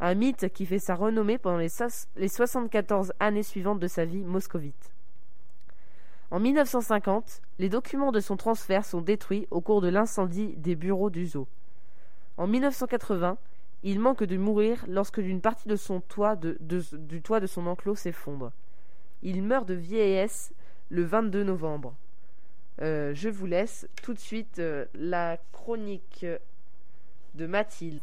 Un 0.00 0.16
mythe 0.16 0.52
qui 0.52 0.66
fait 0.66 0.80
sa 0.80 0.96
renommée 0.96 1.38
pendant 1.38 1.58
les, 1.58 1.70
les 2.16 2.28
74 2.28 3.12
années 3.20 3.44
suivantes 3.44 3.78
de 3.78 3.86
sa 3.86 4.04
vie 4.04 4.24
moscovite. 4.24 4.95
En 6.30 6.40
1950, 6.40 7.40
les 7.58 7.68
documents 7.68 8.10
de 8.10 8.20
son 8.20 8.36
transfert 8.36 8.84
sont 8.84 9.00
détruits 9.00 9.46
au 9.50 9.60
cours 9.60 9.80
de 9.80 9.88
l'incendie 9.88 10.54
des 10.56 10.74
bureaux 10.74 11.10
du 11.10 11.26
zoo. 11.26 11.46
En 12.36 12.48
1980, 12.48 13.38
il 13.84 14.00
manque 14.00 14.24
de 14.24 14.36
mourir 14.36 14.84
lorsque 14.88 15.20
d'une 15.20 15.40
partie 15.40 15.68
de 15.68 15.76
son 15.76 16.00
toit 16.00 16.36
du 16.36 17.22
toit 17.22 17.38
de 17.38 17.46
son 17.46 17.66
enclos 17.68 17.94
s'effondre. 17.94 18.50
Il 19.22 19.42
meurt 19.42 19.68
de 19.68 19.74
vieillesse 19.74 20.52
le 20.88 21.04
22 21.04 21.44
novembre. 21.44 21.94
Euh, 22.82 23.14
je 23.14 23.28
vous 23.28 23.46
laisse 23.46 23.88
tout 24.02 24.12
de 24.12 24.18
suite 24.18 24.58
euh, 24.58 24.84
la 24.94 25.38
chronique 25.52 26.26
de 27.34 27.46
Mathilde. 27.46 28.00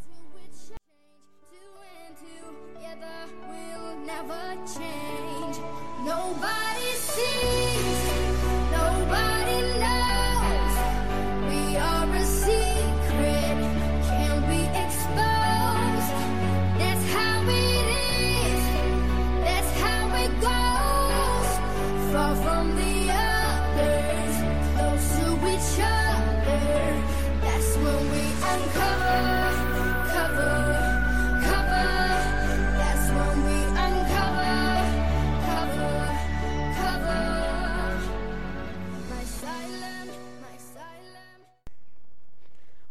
Nobody 6.05 7.92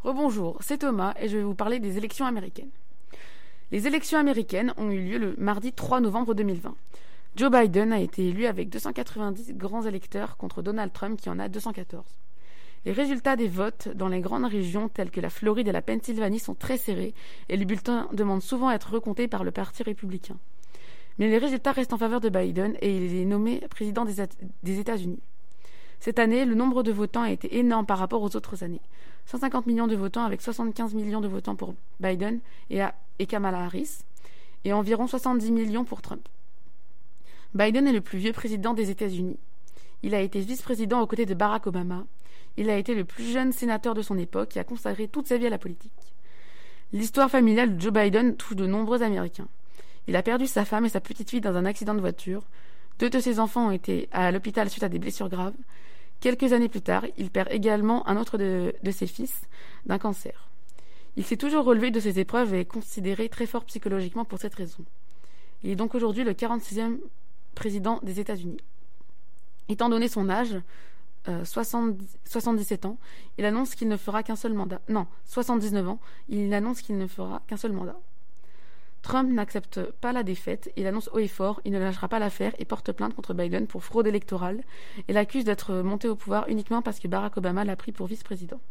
Rebonjour, 0.03 0.57
c'est 0.59 0.79
Thomas 0.79 1.13
et 1.17 1.29
je 1.29 1.37
vais 1.37 1.43
vous 1.43 1.55
parler 1.55 1.79
des 1.79 1.97
élections 1.97 2.25
américaines. 2.25 2.71
Les 3.71 3.87
élections 3.87 4.19
américaines 4.19 4.73
ont 4.75 4.91
eu 4.91 4.99
lieu 4.99 5.17
le 5.17 5.35
mardi 5.37 5.71
3 5.71 6.01
novembre 6.01 6.33
2020. 6.33 6.75
Joe 7.37 7.49
Biden 7.49 7.93
a 7.93 8.01
été 8.01 8.27
élu 8.27 8.45
avec 8.45 8.69
290 8.69 9.53
grands 9.53 9.83
électeurs 9.83 10.35
contre 10.35 10.61
Donald 10.61 10.91
Trump 10.91 11.21
qui 11.21 11.29
en 11.29 11.39
a 11.39 11.47
214. 11.47 12.03
Les 12.83 12.91
résultats 12.91 13.37
des 13.37 13.47
votes 13.47 13.87
dans 13.95 14.09
les 14.09 14.19
grandes 14.19 14.43
régions 14.43 14.89
telles 14.89 15.09
que 15.09 15.21
la 15.21 15.29
Floride 15.29 15.69
et 15.69 15.71
la 15.71 15.81
Pennsylvanie 15.81 16.39
sont 16.39 16.53
très 16.53 16.77
serrés 16.77 17.13
et 17.47 17.55
les 17.55 17.63
bulletins 17.63 18.09
demandent 18.11 18.41
souvent 18.41 18.67
à 18.67 18.75
être 18.75 18.91
recomptés 18.91 19.29
par 19.29 19.45
le 19.45 19.51
Parti 19.51 19.83
républicain. 19.83 20.35
Mais 21.17 21.29
les 21.29 21.37
résultats 21.37 21.71
restent 21.71 21.93
en 21.93 21.97
faveur 21.97 22.19
de 22.19 22.27
Biden 22.27 22.75
et 22.81 22.93
il 22.93 23.15
est 23.21 23.25
nommé 23.25 23.61
président 23.69 24.03
des 24.03 24.15
des 24.63 24.79
États-Unis. 24.79 25.21
Cette 26.03 26.19
année, 26.19 26.43
le 26.43 26.53
nombre 26.53 26.83
de 26.83 26.91
votants 26.91 27.21
a 27.21 27.31
été 27.31 27.59
énorme 27.59 27.85
par 27.85 27.97
rapport 27.97 28.21
aux 28.21 28.35
autres 28.35 28.61
années. 28.61 28.81
150 29.27 29.67
millions 29.67 29.87
de 29.87 29.95
votants 29.95 30.25
avec 30.25 30.41
75 30.41 30.95
millions 30.95 31.21
de 31.21 31.29
votants 31.29 31.55
pour 31.55 31.75
Biden 32.01 32.41
et, 32.69 33.25
Kamala 33.25 33.59
Harris, 33.59 33.99
et 34.65 34.73
environ 34.73 35.07
70 35.07 35.49
millions 35.53 35.85
pour 35.85 36.01
Trump. 36.01 36.27
Biden 37.53 37.87
est 37.87 37.93
le 37.93 38.01
plus 38.01 38.17
vieux 38.17 38.33
président 38.33 38.73
des 38.73 38.89
États-Unis. 38.89 39.39
Il 40.01 40.13
a 40.13 40.19
été 40.19 40.41
vice-président 40.41 40.99
aux 40.99 41.07
côtés 41.07 41.25
de 41.25 41.33
Barack 41.33 41.67
Obama. 41.67 42.03
Il 42.57 42.69
a 42.69 42.77
été 42.77 42.95
le 42.95 43.05
plus 43.05 43.31
jeune 43.31 43.53
sénateur 43.53 43.93
de 43.93 44.01
son 44.01 44.17
époque 44.17 44.57
et 44.57 44.59
a 44.59 44.65
consacré 44.65 45.07
toute 45.07 45.27
sa 45.27 45.37
vie 45.37 45.47
à 45.47 45.51
la 45.51 45.57
politique. 45.57 46.13
L'histoire 46.91 47.29
familiale 47.29 47.77
de 47.77 47.81
Joe 47.81 47.93
Biden 47.93 48.35
touche 48.35 48.57
de 48.57 48.67
nombreux 48.67 49.03
Américains. 49.03 49.47
Il 50.09 50.17
a 50.17 50.21
perdu 50.21 50.47
sa 50.47 50.65
femme 50.65 50.83
et 50.83 50.89
sa 50.89 50.99
petite 50.99 51.29
fille 51.29 51.39
dans 51.39 51.55
un 51.55 51.63
accident 51.63 51.95
de 51.95 52.01
voiture. 52.01 52.43
Deux 52.99 53.09
de 53.09 53.21
ses 53.21 53.39
enfants 53.39 53.67
ont 53.67 53.71
été 53.71 54.09
à 54.11 54.33
l'hôpital 54.33 54.69
suite 54.69 54.83
à 54.83 54.89
des 54.89 54.99
blessures 54.99 55.29
graves. 55.29 55.53
Quelques 56.23 56.53
années 56.53 56.69
plus 56.69 56.81
tard, 56.81 57.03
il 57.17 57.29
perd 57.29 57.49
également 57.51 58.07
un 58.07 58.15
autre 58.15 58.37
de, 58.37 58.73
ses 58.91 59.07
fils 59.07 59.41
d'un 59.85 59.97
cancer. 59.97 60.47
Il 61.17 61.25
s'est 61.25 61.35
toujours 61.35 61.65
relevé 61.65 61.91
de 61.91 61.99
ses 61.99 62.17
épreuves 62.17 62.53
et 62.53 62.61
est 62.61 62.65
considéré 62.65 63.27
très 63.27 63.45
fort 63.45 63.65
psychologiquement 63.65 64.23
pour 64.23 64.39
cette 64.39 64.55
raison. 64.55 64.85
Il 65.63 65.71
est 65.71 65.75
donc 65.75 65.95
aujourd'hui 65.95 66.23
le 66.23 66.31
46e 66.31 66.99
président 67.55 67.99
des 68.03 68.21
États-Unis. 68.21 68.61
Étant 69.67 69.89
donné 69.89 70.07
son 70.07 70.29
âge, 70.29 70.55
euh, 71.27 71.43
70 71.43 72.17
77 72.23 72.85
ans, 72.85 72.97
il 73.37 73.43
annonce 73.43 73.75
qu'il 73.75 73.89
ne 73.89 73.97
fera 73.97 74.23
qu'un 74.23 74.37
seul 74.37 74.53
mandat. 74.53 74.79
Non, 74.87 75.07
79 75.25 75.89
ans, 75.89 75.99
il 76.29 76.53
annonce 76.53 76.81
qu'il 76.81 76.97
ne 76.97 77.07
fera 77.07 77.41
qu'un 77.47 77.57
seul 77.57 77.73
mandat. 77.73 77.99
Trump 79.03 79.29
n'accepte 79.29 79.81
pas 79.99 80.13
la 80.13 80.23
défaite, 80.23 80.71
il 80.77 80.87
annonce 80.87 81.09
haut 81.13 81.19
et 81.19 81.27
fort, 81.27 81.61
il 81.65 81.73
ne 81.73 81.77
lâchera 81.77 82.07
pas 82.07 82.19
l'affaire 82.19 82.53
et 82.57 82.65
porte 82.65 82.93
plainte 82.93 83.13
contre 83.13 83.33
Biden 83.33 83.67
pour 83.67 83.83
fraude 83.83 84.07
électorale 84.07 84.63
et 85.07 85.13
l'accuse 85.13 85.43
d'être 85.43 85.73
monté 85.83 86.07
au 86.07 86.15
pouvoir 86.15 86.47
uniquement 86.47 86.81
parce 86.81 86.99
que 86.99 87.09
Barack 87.09 87.35
Obama 87.35 87.65
l'a 87.65 87.75
pris 87.75 87.91
pour 87.91 88.07
vice-président. 88.07 88.61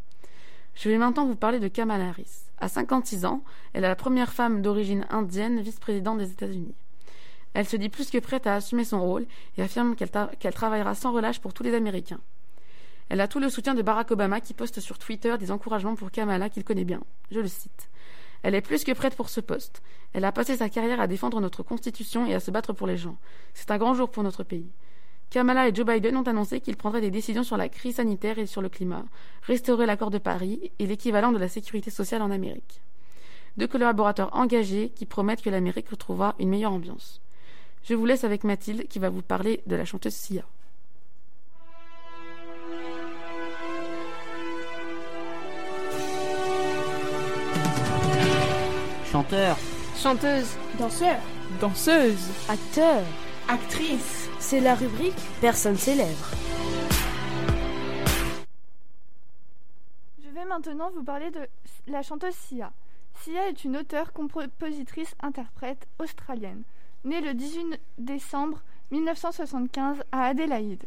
Je 0.73 0.89
vais 0.89 0.97
maintenant 0.97 1.27
vous 1.27 1.35
parler 1.35 1.59
de 1.59 1.67
Kamala 1.67 2.09
Harris. 2.09 2.45
À 2.57 2.67
56 2.67 3.25
ans, 3.25 3.43
elle 3.73 3.83
est 3.83 3.87
la 3.87 3.95
première 3.95 4.33
femme 4.33 4.63
d'origine 4.63 5.05
indienne 5.11 5.61
vice-présidente 5.61 6.17
des 6.17 6.31
États-Unis. 6.31 6.73
Elle 7.53 7.67
se 7.67 7.77
dit 7.77 7.89
plus 7.89 8.09
que 8.09 8.17
prête 8.17 8.47
à 8.47 8.55
assumer 8.55 8.85
son 8.85 9.01
rôle 9.01 9.27
et 9.57 9.61
affirme 9.61 9.95
qu'elle, 9.95 10.09
qu'elle 10.39 10.55
travaillera 10.55 10.95
sans 10.95 11.13
relâche 11.13 11.39
pour 11.39 11.53
tous 11.53 11.61
les 11.61 11.75
Américains. 11.75 12.19
Elle 13.09 13.21
a 13.21 13.27
tout 13.27 13.39
le 13.39 13.51
soutien 13.51 13.75
de 13.75 13.83
Barack 13.83 14.09
Obama 14.09 14.41
qui 14.41 14.55
poste 14.55 14.79
sur 14.79 14.97
Twitter 14.97 15.37
des 15.37 15.51
encouragements 15.51 15.95
pour 15.95 16.09
Kamala 16.09 16.49
qu'il 16.49 16.63
connaît 16.63 16.85
bien. 16.85 17.03
Je 17.29 17.39
le 17.39 17.47
cite. 17.47 17.89
Elle 18.43 18.55
est 18.55 18.61
plus 18.61 18.83
que 18.83 18.91
prête 18.91 19.15
pour 19.15 19.29
ce 19.29 19.41
poste. 19.41 19.81
Elle 20.11 20.25
a 20.25 20.31
passé 20.31 20.57
sa 20.57 20.69
carrière 20.69 20.99
à 20.99 21.07
défendre 21.07 21.41
notre 21.41 21.63
Constitution 21.63 22.25
et 22.27 22.35
à 22.35 22.39
se 22.39 22.51
battre 22.51 22.73
pour 22.73 22.87
les 22.87 22.97
gens. 22.97 23.17
C'est 23.53 23.71
un 23.71 23.77
grand 23.77 23.93
jour 23.93 24.11
pour 24.11 24.23
notre 24.23 24.43
pays. 24.43 24.69
Kamala 25.29 25.67
et 25.67 25.73
Joe 25.73 25.87
Biden 25.87 26.17
ont 26.17 26.23
annoncé 26.23 26.59
qu'ils 26.59 26.77
prendraient 26.77 27.01
des 27.01 27.09
décisions 27.09 27.43
sur 27.43 27.57
la 27.57 27.69
crise 27.69 27.95
sanitaire 27.95 28.37
et 28.37 28.45
sur 28.45 28.61
le 28.61 28.69
climat, 28.69 29.05
restaurer 29.41 29.87
l'accord 29.87 30.11
de 30.11 30.19
Paris 30.19 30.71
et 30.77 30.85
l'équivalent 30.85 31.31
de 31.31 31.39
la 31.39 31.47
sécurité 31.47 31.89
sociale 31.89 32.21
en 32.21 32.29
Amérique. 32.29 32.81
Deux 33.57 33.67
collaborateurs 33.67 34.35
engagés 34.35 34.89
qui 34.89 35.05
promettent 35.05 35.41
que 35.41 35.49
l'Amérique 35.49 35.89
retrouvera 35.89 36.35
une 36.37 36.49
meilleure 36.49 36.73
ambiance. 36.73 37.21
Je 37.83 37.95
vous 37.95 38.05
laisse 38.05 38.23
avec 38.23 38.43
Mathilde 38.43 38.87
qui 38.87 38.99
va 38.99 39.09
vous 39.09 39.21
parler 39.21 39.61
de 39.67 39.75
la 39.75 39.85
chanteuse 39.85 40.13
Sia. 40.13 40.43
Chanteur, 49.13 49.57
Chanteuse, 49.95 50.57
Danseur, 50.79 51.19
Danseuse. 51.61 52.31
acteur, 52.49 53.03
actrice, 53.47 54.27
c'est 54.39 54.59
la 54.59 54.73
rubrique 54.73 55.13
Personne 55.39 55.77
célèbre. 55.77 56.31
Je 60.17 60.29
vais 60.29 60.45
maintenant 60.45 60.89
vous 60.95 61.03
parler 61.03 61.29
de 61.29 61.41
la 61.85 62.01
chanteuse 62.01 62.33
Sia. 62.33 62.71
Sia 63.21 63.49
est 63.49 63.63
une 63.63 63.77
auteure, 63.77 64.13
compositrice, 64.13 65.13
interprète 65.21 65.85
australienne, 65.99 66.63
née 67.05 67.21
le 67.21 67.35
18 67.35 67.79
décembre 67.99 68.63
1975 68.89 69.97
à 70.11 70.23
Adélaïde. 70.23 70.85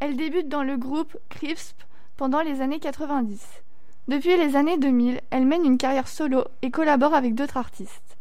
Elle 0.00 0.16
débute 0.16 0.48
dans 0.48 0.64
le 0.64 0.76
groupe 0.76 1.16
Crisp 1.28 1.80
pendant 2.16 2.40
les 2.40 2.62
années 2.62 2.80
90. 2.80 3.62
Depuis 4.08 4.36
les 4.36 4.56
années 4.56 4.78
2000, 4.78 5.20
elle 5.30 5.46
mène 5.46 5.64
une 5.64 5.78
carrière 5.78 6.08
solo 6.08 6.44
et 6.62 6.70
collabore 6.70 7.14
avec 7.14 7.34
d'autres 7.34 7.56
artistes. 7.56 8.16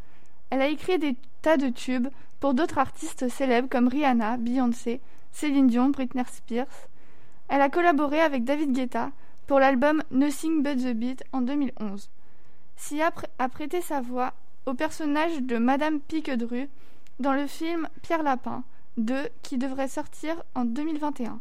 Elle 0.49 0.61
a 0.61 0.67
écrit 0.67 0.99
des 0.99 1.15
tas 1.41 1.57
de 1.57 1.69
tubes 1.69 2.09
pour 2.39 2.53
d'autres 2.53 2.77
artistes 2.77 3.27
célèbres 3.29 3.69
comme 3.69 3.87
Rihanna, 3.87 4.37
Beyoncé, 4.37 5.01
Céline 5.31 5.67
Dion, 5.67 5.89
Britney 5.89 6.23
Spears. 6.31 6.87
Elle 7.47 7.61
a 7.61 7.69
collaboré 7.69 8.21
avec 8.21 8.43
David 8.43 8.73
Guetta 8.73 9.11
pour 9.47 9.59
l'album 9.59 10.03
Nothing 10.11 10.61
But 10.61 10.77
the 10.77 10.93
Beat 10.93 11.23
en 11.31 11.41
2011. 11.41 12.09
Sia 12.75 13.11
a 13.39 13.49
prêté 13.49 13.81
sa 13.81 14.01
voix 14.01 14.33
au 14.65 14.73
personnage 14.73 15.41
de 15.41 15.57
Madame 15.57 15.99
Piquedru 15.99 16.69
dans 17.19 17.33
le 17.33 17.47
film 17.47 17.87
Pierre 18.01 18.23
Lapin 18.23 18.63
2 18.97 19.27
qui 19.41 19.57
devrait 19.57 19.87
sortir 19.87 20.41
en 20.55 20.65
2021. 20.65 21.39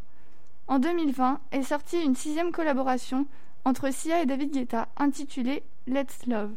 En 0.69 0.79
2020 0.79 1.41
est 1.53 1.63
sortie 1.63 2.03
une 2.03 2.17
sixième 2.17 2.53
collaboration 2.53 3.27
entre 3.69 3.93
Sia 3.93 4.23
et 4.23 4.27
David 4.27 4.51
Guetta 4.51 4.89
intitulée 4.97 5.63
Let's 5.87 6.25
Love. 6.27 6.53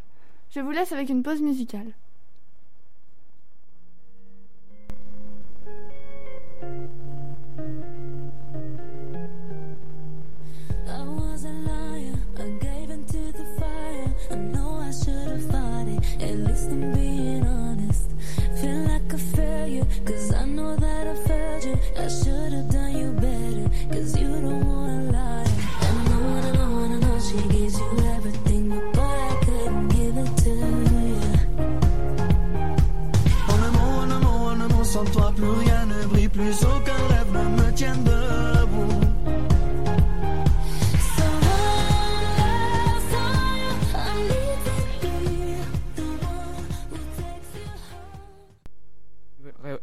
Je 0.49 0.61
vous 0.61 0.71
laisse 0.71 0.93
avec 0.93 1.09
une 1.09 1.23
pause 1.23 1.41
musicale. 1.41 1.91
At 16.21 16.37
least 16.37 16.69
I'm 16.69 16.93
being 16.93 17.43
honest. 17.43 18.11
Feel 18.61 18.85
like 18.87 19.11
a 19.11 19.17
failure, 19.17 19.85
cause 20.05 20.33
I 20.33 20.45
know 20.45 20.75
that 20.75 21.07
I 21.07 21.15
failed 21.27 21.63
you. 21.63 21.79
I 21.97 22.07
should 22.07 22.53
have 22.53 22.69
done 22.69 22.95
you 22.95 23.11
better, 23.13 23.69
cause 23.91 24.15
you 24.17 24.27
don't 24.27 24.65
wanna 24.65 25.11
lie. 25.11 25.50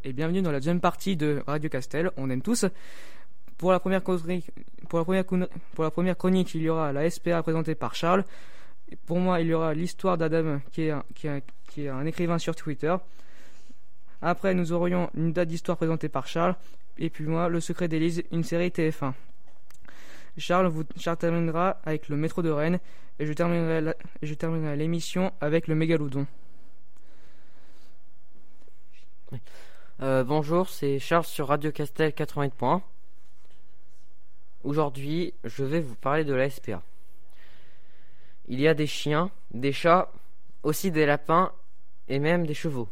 Et 0.08 0.14
bienvenue 0.14 0.40
dans 0.40 0.50
la 0.50 0.58
deuxième 0.58 0.80
partie 0.80 1.16
de 1.16 1.42
Radio 1.46 1.68
Castel. 1.68 2.10
On 2.16 2.30
aime 2.30 2.40
tous. 2.40 2.64
Pour 3.58 3.72
la 3.72 3.78
première 3.78 4.02
chronique, 4.02 4.54
il 6.54 6.62
y 6.62 6.68
aura 6.70 6.94
la 6.94 7.10
SPA 7.10 7.42
présentée 7.42 7.74
par 7.74 7.94
Charles. 7.94 8.24
Pour 9.04 9.18
moi, 9.18 9.42
il 9.42 9.48
y 9.48 9.52
aura 9.52 9.74
l'histoire 9.74 10.16
d'Adam, 10.16 10.60
qui 10.72 10.84
est, 10.84 11.88
un, 11.90 12.06
écrivain 12.06 12.38
sur 12.38 12.56
Twitter. 12.56 12.96
Après, 14.22 14.54
nous 14.54 14.72
aurions 14.72 15.10
une 15.14 15.34
date 15.34 15.48
d'histoire 15.48 15.76
présentée 15.76 16.08
par 16.08 16.26
Charles. 16.26 16.54
Et 16.96 17.10
puis 17.10 17.26
moi, 17.26 17.50
Le 17.50 17.60
secret 17.60 17.86
d'Élise, 17.86 18.22
une 18.32 18.44
série 18.44 18.68
TF1. 18.68 19.12
Charles, 20.38 20.68
vous, 20.68 20.84
terminera 20.84 21.80
avec 21.84 22.08
le 22.08 22.16
métro 22.16 22.40
de 22.40 22.50
Rennes. 22.50 22.78
Et 23.18 23.26
je 23.26 23.32
terminerai 23.34 23.94
je 24.22 24.32
terminerai 24.32 24.76
l'émission 24.76 25.32
avec 25.42 25.68
le 25.68 25.74
mégalodon. 25.74 26.26
Euh, 30.00 30.22
bonjour, 30.22 30.68
c'est 30.68 31.00
Charles 31.00 31.24
sur 31.24 31.48
Radio 31.48 31.72
Castel 31.72 32.12
88 32.12 32.54
points. 32.54 32.82
Aujourd'hui, 34.62 35.34
je 35.42 35.64
vais 35.64 35.80
vous 35.80 35.96
parler 35.96 36.22
de 36.22 36.34
la 36.34 36.48
SPA. 36.48 36.82
Il 38.46 38.60
y 38.60 38.68
a 38.68 38.74
des 38.74 38.86
chiens, 38.86 39.32
des 39.50 39.72
chats, 39.72 40.12
aussi 40.62 40.92
des 40.92 41.04
lapins 41.04 41.50
et 42.06 42.20
même 42.20 42.46
des 42.46 42.54
chevaux. 42.54 42.88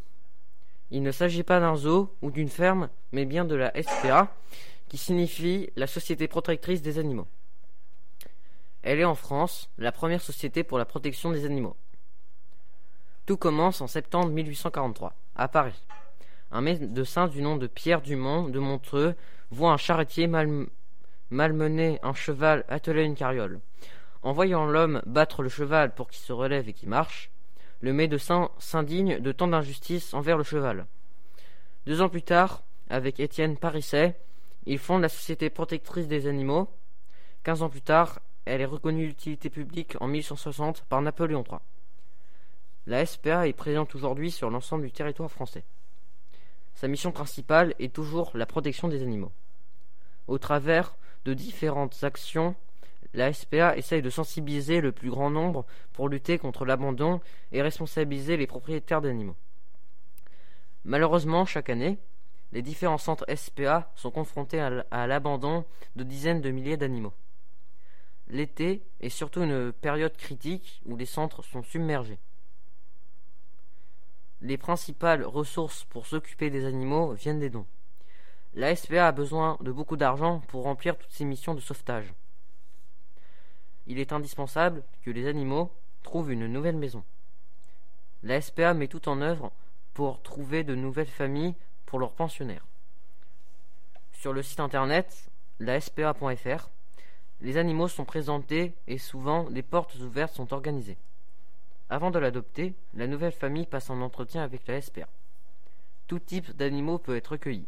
Il 0.90 1.04
ne 1.04 1.12
s'agit 1.12 1.44
pas 1.44 1.60
d'un 1.60 1.76
zoo 1.76 2.12
ou 2.22 2.32
d'une 2.32 2.48
ferme, 2.48 2.88
mais 3.12 3.24
bien 3.24 3.44
de 3.44 3.54
la 3.54 3.72
SPA, 3.80 4.34
qui 4.88 4.98
signifie 4.98 5.70
la 5.76 5.86
Société 5.86 6.26
protectrice 6.26 6.82
des 6.82 6.98
animaux. 6.98 7.28
Elle 8.82 8.98
est 8.98 9.04
en 9.04 9.14
France 9.14 9.70
la 9.78 9.92
première 9.92 10.22
société 10.22 10.64
pour 10.64 10.76
la 10.76 10.84
protection 10.84 11.30
des 11.30 11.44
animaux. 11.44 11.76
Tout 13.26 13.36
commence 13.36 13.80
en 13.80 13.86
septembre 13.86 14.30
1843, 14.30 15.14
à 15.36 15.46
Paris. 15.46 15.86
Un 16.56 16.62
médecin 16.62 17.28
du 17.28 17.42
nom 17.42 17.58
de 17.58 17.66
Pierre 17.66 18.00
Dumont 18.00 18.48
de 18.48 18.58
Montreux 18.58 19.14
voit 19.50 19.72
un 19.72 19.76
charretier 19.76 20.26
mal, 20.26 20.48
malmener 21.28 21.98
un 22.02 22.14
cheval 22.14 22.64
attelé 22.70 23.02
à 23.02 23.04
une 23.04 23.14
carriole. 23.14 23.60
En 24.22 24.32
voyant 24.32 24.64
l'homme 24.64 25.02
battre 25.04 25.42
le 25.42 25.50
cheval 25.50 25.94
pour 25.94 26.08
qu'il 26.08 26.22
se 26.22 26.32
relève 26.32 26.66
et 26.66 26.72
qu'il 26.72 26.88
marche, 26.88 27.30
le 27.82 27.92
médecin 27.92 28.48
s'indigne 28.58 29.18
de 29.18 29.32
tant 29.32 29.48
d'injustice 29.48 30.14
envers 30.14 30.38
le 30.38 30.44
cheval. 30.44 30.86
Deux 31.84 32.00
ans 32.00 32.08
plus 32.08 32.22
tard, 32.22 32.62
avec 32.88 33.20
Étienne 33.20 33.58
Parisset, 33.58 34.18
il 34.64 34.78
fonde 34.78 35.02
la 35.02 35.10
Société 35.10 35.50
protectrice 35.50 36.08
des 36.08 36.26
animaux. 36.26 36.70
Quinze 37.42 37.60
ans 37.60 37.68
plus 37.68 37.82
tard, 37.82 38.20
elle 38.46 38.62
est 38.62 38.64
reconnue 38.64 39.08
d'utilité 39.08 39.50
publique 39.50 39.98
en 40.00 40.06
1160 40.06 40.86
par 40.88 41.02
Napoléon 41.02 41.44
III. 41.46 41.58
La 42.86 43.04
SPA 43.04 43.46
est 43.46 43.52
présente 43.52 43.94
aujourd'hui 43.94 44.30
sur 44.30 44.48
l'ensemble 44.48 44.84
du 44.84 44.92
territoire 44.92 45.30
français. 45.30 45.62
Sa 46.76 46.88
mission 46.88 47.10
principale 47.10 47.74
est 47.78 47.94
toujours 47.94 48.30
la 48.34 48.44
protection 48.44 48.86
des 48.86 49.02
animaux. 49.02 49.32
Au 50.28 50.36
travers 50.36 50.94
de 51.24 51.32
différentes 51.32 52.04
actions, 52.04 52.54
la 53.14 53.32
SPA 53.32 53.78
essaye 53.78 54.02
de 54.02 54.10
sensibiliser 54.10 54.82
le 54.82 54.92
plus 54.92 55.08
grand 55.08 55.30
nombre 55.30 55.64
pour 55.94 56.10
lutter 56.10 56.38
contre 56.38 56.66
l'abandon 56.66 57.20
et 57.50 57.62
responsabiliser 57.62 58.36
les 58.36 58.46
propriétaires 58.46 59.00
d'animaux. 59.00 59.36
Malheureusement, 60.84 61.46
chaque 61.46 61.70
année, 61.70 61.96
les 62.52 62.60
différents 62.60 62.98
centres 62.98 63.24
SPA 63.34 63.90
sont 63.94 64.10
confrontés 64.10 64.60
à 64.60 65.06
l'abandon 65.06 65.64
de 65.96 66.04
dizaines 66.04 66.42
de 66.42 66.50
milliers 66.50 66.76
d'animaux. 66.76 67.14
L'été 68.28 68.82
est 69.00 69.08
surtout 69.08 69.42
une 69.42 69.72
période 69.72 70.16
critique 70.16 70.82
où 70.84 70.96
les 70.96 71.06
centres 71.06 71.42
sont 71.42 71.62
submergés. 71.62 72.18
Les 74.42 74.58
principales 74.58 75.24
ressources 75.24 75.84
pour 75.84 76.06
s'occuper 76.06 76.50
des 76.50 76.66
animaux 76.66 77.12
viennent 77.12 77.40
des 77.40 77.50
dons. 77.50 77.66
La 78.54 78.74
SPA 78.76 79.08
a 79.08 79.12
besoin 79.12 79.56
de 79.60 79.72
beaucoup 79.72 79.96
d'argent 79.96 80.40
pour 80.48 80.64
remplir 80.64 80.96
toutes 80.96 81.12
ses 81.12 81.24
missions 81.24 81.54
de 81.54 81.60
sauvetage. 81.60 82.12
Il 83.86 83.98
est 83.98 84.12
indispensable 84.12 84.82
que 85.02 85.10
les 85.10 85.26
animaux 85.26 85.70
trouvent 86.02 86.32
une 86.32 86.46
nouvelle 86.46 86.76
maison. 86.76 87.04
La 88.22 88.40
SPA 88.40 88.74
met 88.74 88.88
tout 88.88 89.08
en 89.08 89.20
œuvre 89.20 89.52
pour 89.94 90.20
trouver 90.22 90.64
de 90.64 90.74
nouvelles 90.74 91.06
familles 91.06 91.54
pour 91.86 91.98
leurs 91.98 92.12
pensionnaires. 92.12 92.66
Sur 94.12 94.32
le 94.32 94.42
site 94.42 94.60
internet, 94.60 95.30
la 95.60 95.80
SPA.fr, 95.80 96.68
les 97.40 97.56
animaux 97.56 97.88
sont 97.88 98.04
présentés 98.04 98.74
et 98.86 98.98
souvent 98.98 99.44
des 99.50 99.62
portes 99.62 99.94
ouvertes 99.96 100.34
sont 100.34 100.52
organisées. 100.52 100.96
Avant 101.88 102.10
de 102.10 102.18
l'adopter, 102.18 102.74
la 102.94 103.06
nouvelle 103.06 103.32
famille 103.32 103.66
passe 103.66 103.90
en 103.90 104.00
entretien 104.00 104.42
avec 104.42 104.66
la 104.66 104.80
SPA. 104.80 105.06
Tout 106.08 106.18
type 106.18 106.56
d'animaux 106.56 106.98
peut 106.98 107.16
être 107.16 107.32
recueilli. 107.32 107.66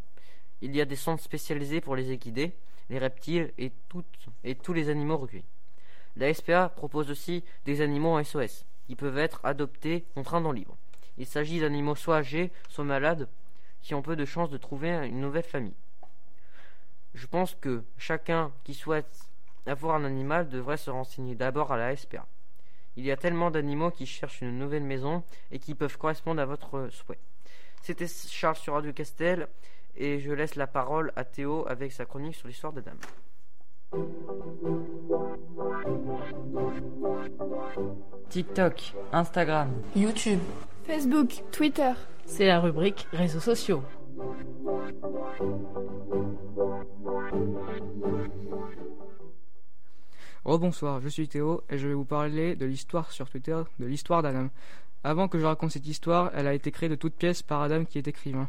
Il 0.61 0.75
y 0.75 0.81
a 0.81 0.85
des 0.85 0.97
centres 0.97 1.23
spécialisés 1.23 1.81
pour 1.81 1.95
les 1.95 2.11
équidés, 2.11 2.53
les 2.91 2.99
reptiles 2.99 3.53
et 3.59 3.73
tous 3.93 4.73
les 4.73 4.89
animaux 4.89 5.19
recueillis. 5.19 5.45
La 6.17 6.35
SPA 6.35 6.69
propose 6.69 7.11
aussi 7.11 7.45
des 7.65 7.81
animaux 7.81 8.17
en 8.19 8.25
SOS, 8.25 8.65
qui 8.89 8.97
peuvent 8.97 9.19
être 9.19 9.41
adoptés 9.45 10.05
contre 10.15 10.35
un 10.35 10.41
don 10.41 10.51
libre. 10.51 10.77
Il 11.17 11.27
s'agit 11.27 11.61
d'animaux 11.61 11.95
soit 11.95 12.17
âgés, 12.17 12.51
soit 12.69 12.85
malades, 12.85 13.29
qui 13.83 13.95
ont 13.95 14.03
peu 14.03 14.17
de 14.17 14.25
chances 14.25 14.51
de 14.51 14.57
trouver 14.57 14.91
une 15.07 15.21
nouvelle 15.21 15.45
famille. 15.45 15.77
Je 17.15 17.27
pense 17.27 17.55
que 17.55 17.85
chacun 17.97 18.51
qui 18.65 18.75
souhaite 18.75 19.29
avoir 19.67 19.95
un 19.95 20.05
animal 20.05 20.49
devrait 20.49 20.77
se 20.77 20.91
renseigner 20.91 21.37
d'abord 21.37 21.73
à 21.73 21.77
la 21.77 21.95
SPA. 21.95 22.27
Il 22.99 23.07
y 23.07 23.13
a 23.13 23.17
tellement 23.17 23.53
d'animaux 23.53 23.93
qui 23.93 24.07
cherchent 24.07 24.41
une 24.43 24.59
nouvelle 24.59 24.83
maison 24.83 25.23
et 25.53 25.61
qui 25.61 25.77
peuvent 25.77 25.97
correspondre 25.97 26.43
à 26.43 26.45
votre 26.45 26.89
souhait. 26.91 27.21
C'était 27.81 28.09
Charles 28.09 28.57
sur 28.57 28.75
Radio 28.75 28.93
Castel 28.93 29.47
et 29.97 30.19
je 30.19 30.33
laisse 30.33 30.57
la 30.57 30.67
parole 30.67 31.13
à 31.15 31.23
Théo 31.23 31.65
avec 31.69 31.93
sa 31.93 32.07
chronique 32.07 32.35
sur 32.35 32.49
l'histoire 32.49 32.73
d'Adam. 32.73 32.91
TikTok, 38.31 38.95
Instagram, 39.13 39.71
YouTube, 39.95 40.41
Facebook, 40.85 41.45
Twitter. 41.53 41.93
C'est 42.27 42.49
la 42.49 42.59
rubrique 42.59 43.07
réseaux 43.13 43.39
sociaux. 43.39 43.85
Rebonsoir, 50.49 51.03
je 51.03 51.11
suis 51.11 51.29
Théo 51.29 51.63
et 51.69 51.77
je 51.77 51.87
vais 51.89 51.93
vous 51.93 52.07
parler 52.07 52.57
de 52.57 52.65
l'histoire 52.65 53.13
sur 53.13 53.29
Twitter 53.29 53.59
de 53.79 53.85
l'histoire 53.85 54.23
d'Adam. 54.23 54.49
Avant 55.05 55.29
que 55.29 55.39
je 55.39 55.45
raconte 55.45 55.73
cette 55.73 55.87
histoire, 55.87 56.31
elle 56.35 56.47
a 56.47 56.55
été 56.55 56.71
créée 56.71 56.89
de 56.89 56.95
toutes 56.95 57.13
pièces 57.13 57.43
par 57.43 57.61
Adam 57.61 57.85
qui 57.85 57.99
est 57.99 58.09
écrivain. 58.09 58.49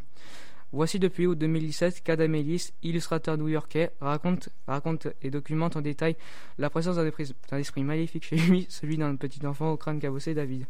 Voici 0.71 0.97
depuis 0.97 1.27
août 1.27 1.37
2017 1.37 2.01
qu'Adam 2.01 2.31
Ellis, 2.35 2.71
illustrateur 2.83 3.37
new-yorkais, 3.37 3.91
raconte, 3.99 4.47
raconte 4.65 5.09
et 5.21 5.29
documente 5.29 5.75
en 5.75 5.81
détail 5.81 6.15
la 6.57 6.69
présence 6.69 6.95
d'un 6.95 7.57
esprit, 7.57 7.83
maléfique 7.83 8.23
chez 8.23 8.37
lui, 8.37 8.65
celui 8.69 8.95
d'un 8.95 9.17
petit 9.17 9.45
enfant 9.45 9.69
au 9.69 9.75
crâne 9.75 9.99
cabossé 9.99 10.33
David. 10.33 10.67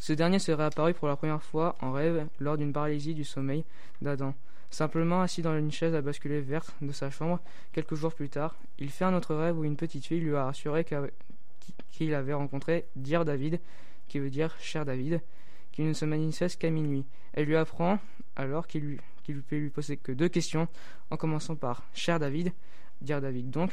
Ce 0.00 0.12
dernier 0.12 0.38
serait 0.38 0.66
apparu 0.66 0.94
pour 0.94 1.08
la 1.08 1.16
première 1.16 1.42
fois 1.42 1.74
en 1.80 1.90
rêve 1.90 2.28
lors 2.38 2.56
d'une 2.56 2.72
paralysie 2.72 3.14
du 3.14 3.24
sommeil 3.24 3.64
d'Adam. 4.00 4.34
Simplement 4.70 5.22
assis 5.22 5.42
dans 5.42 5.56
une 5.56 5.70
chaise 5.70 5.94
à 5.94 6.02
basculer 6.02 6.40
verte 6.40 6.74
de 6.82 6.92
sa 6.92 7.10
chambre, 7.10 7.40
quelques 7.72 7.94
jours 7.94 8.14
plus 8.14 8.28
tard, 8.28 8.56
il 8.78 8.90
fait 8.90 9.04
un 9.04 9.14
autre 9.14 9.34
rêve 9.34 9.58
où 9.58 9.64
une 9.64 9.76
petite 9.76 10.04
fille 10.04 10.20
lui 10.20 10.34
a 10.34 10.48
assuré 10.48 10.84
qu'il 11.92 12.14
avait 12.14 12.34
rencontré 12.34 12.86
Dear 12.96 13.24
David, 13.24 13.60
qui 14.08 14.18
veut 14.18 14.30
dire 14.30 14.54
cher 14.58 14.84
David, 14.84 15.20
qui 15.72 15.82
ne 15.82 15.92
se 15.92 16.04
manifeste 16.04 16.60
qu'à 16.60 16.70
minuit. 16.70 17.04
Elle 17.32 17.46
lui 17.46 17.56
apprend 17.56 17.98
alors 18.34 18.66
qu'il 18.66 18.82
lui, 18.82 19.00
qu'il 19.22 19.40
peut 19.42 19.56
lui 19.56 19.70
poser 19.70 19.96
que 19.96 20.12
deux 20.12 20.28
questions, 20.28 20.68
en 21.10 21.16
commençant 21.16 21.54
par 21.54 21.84
cher 21.94 22.18
David, 22.18 22.52
Dear 23.00 23.20
David 23.20 23.50
donc, 23.50 23.72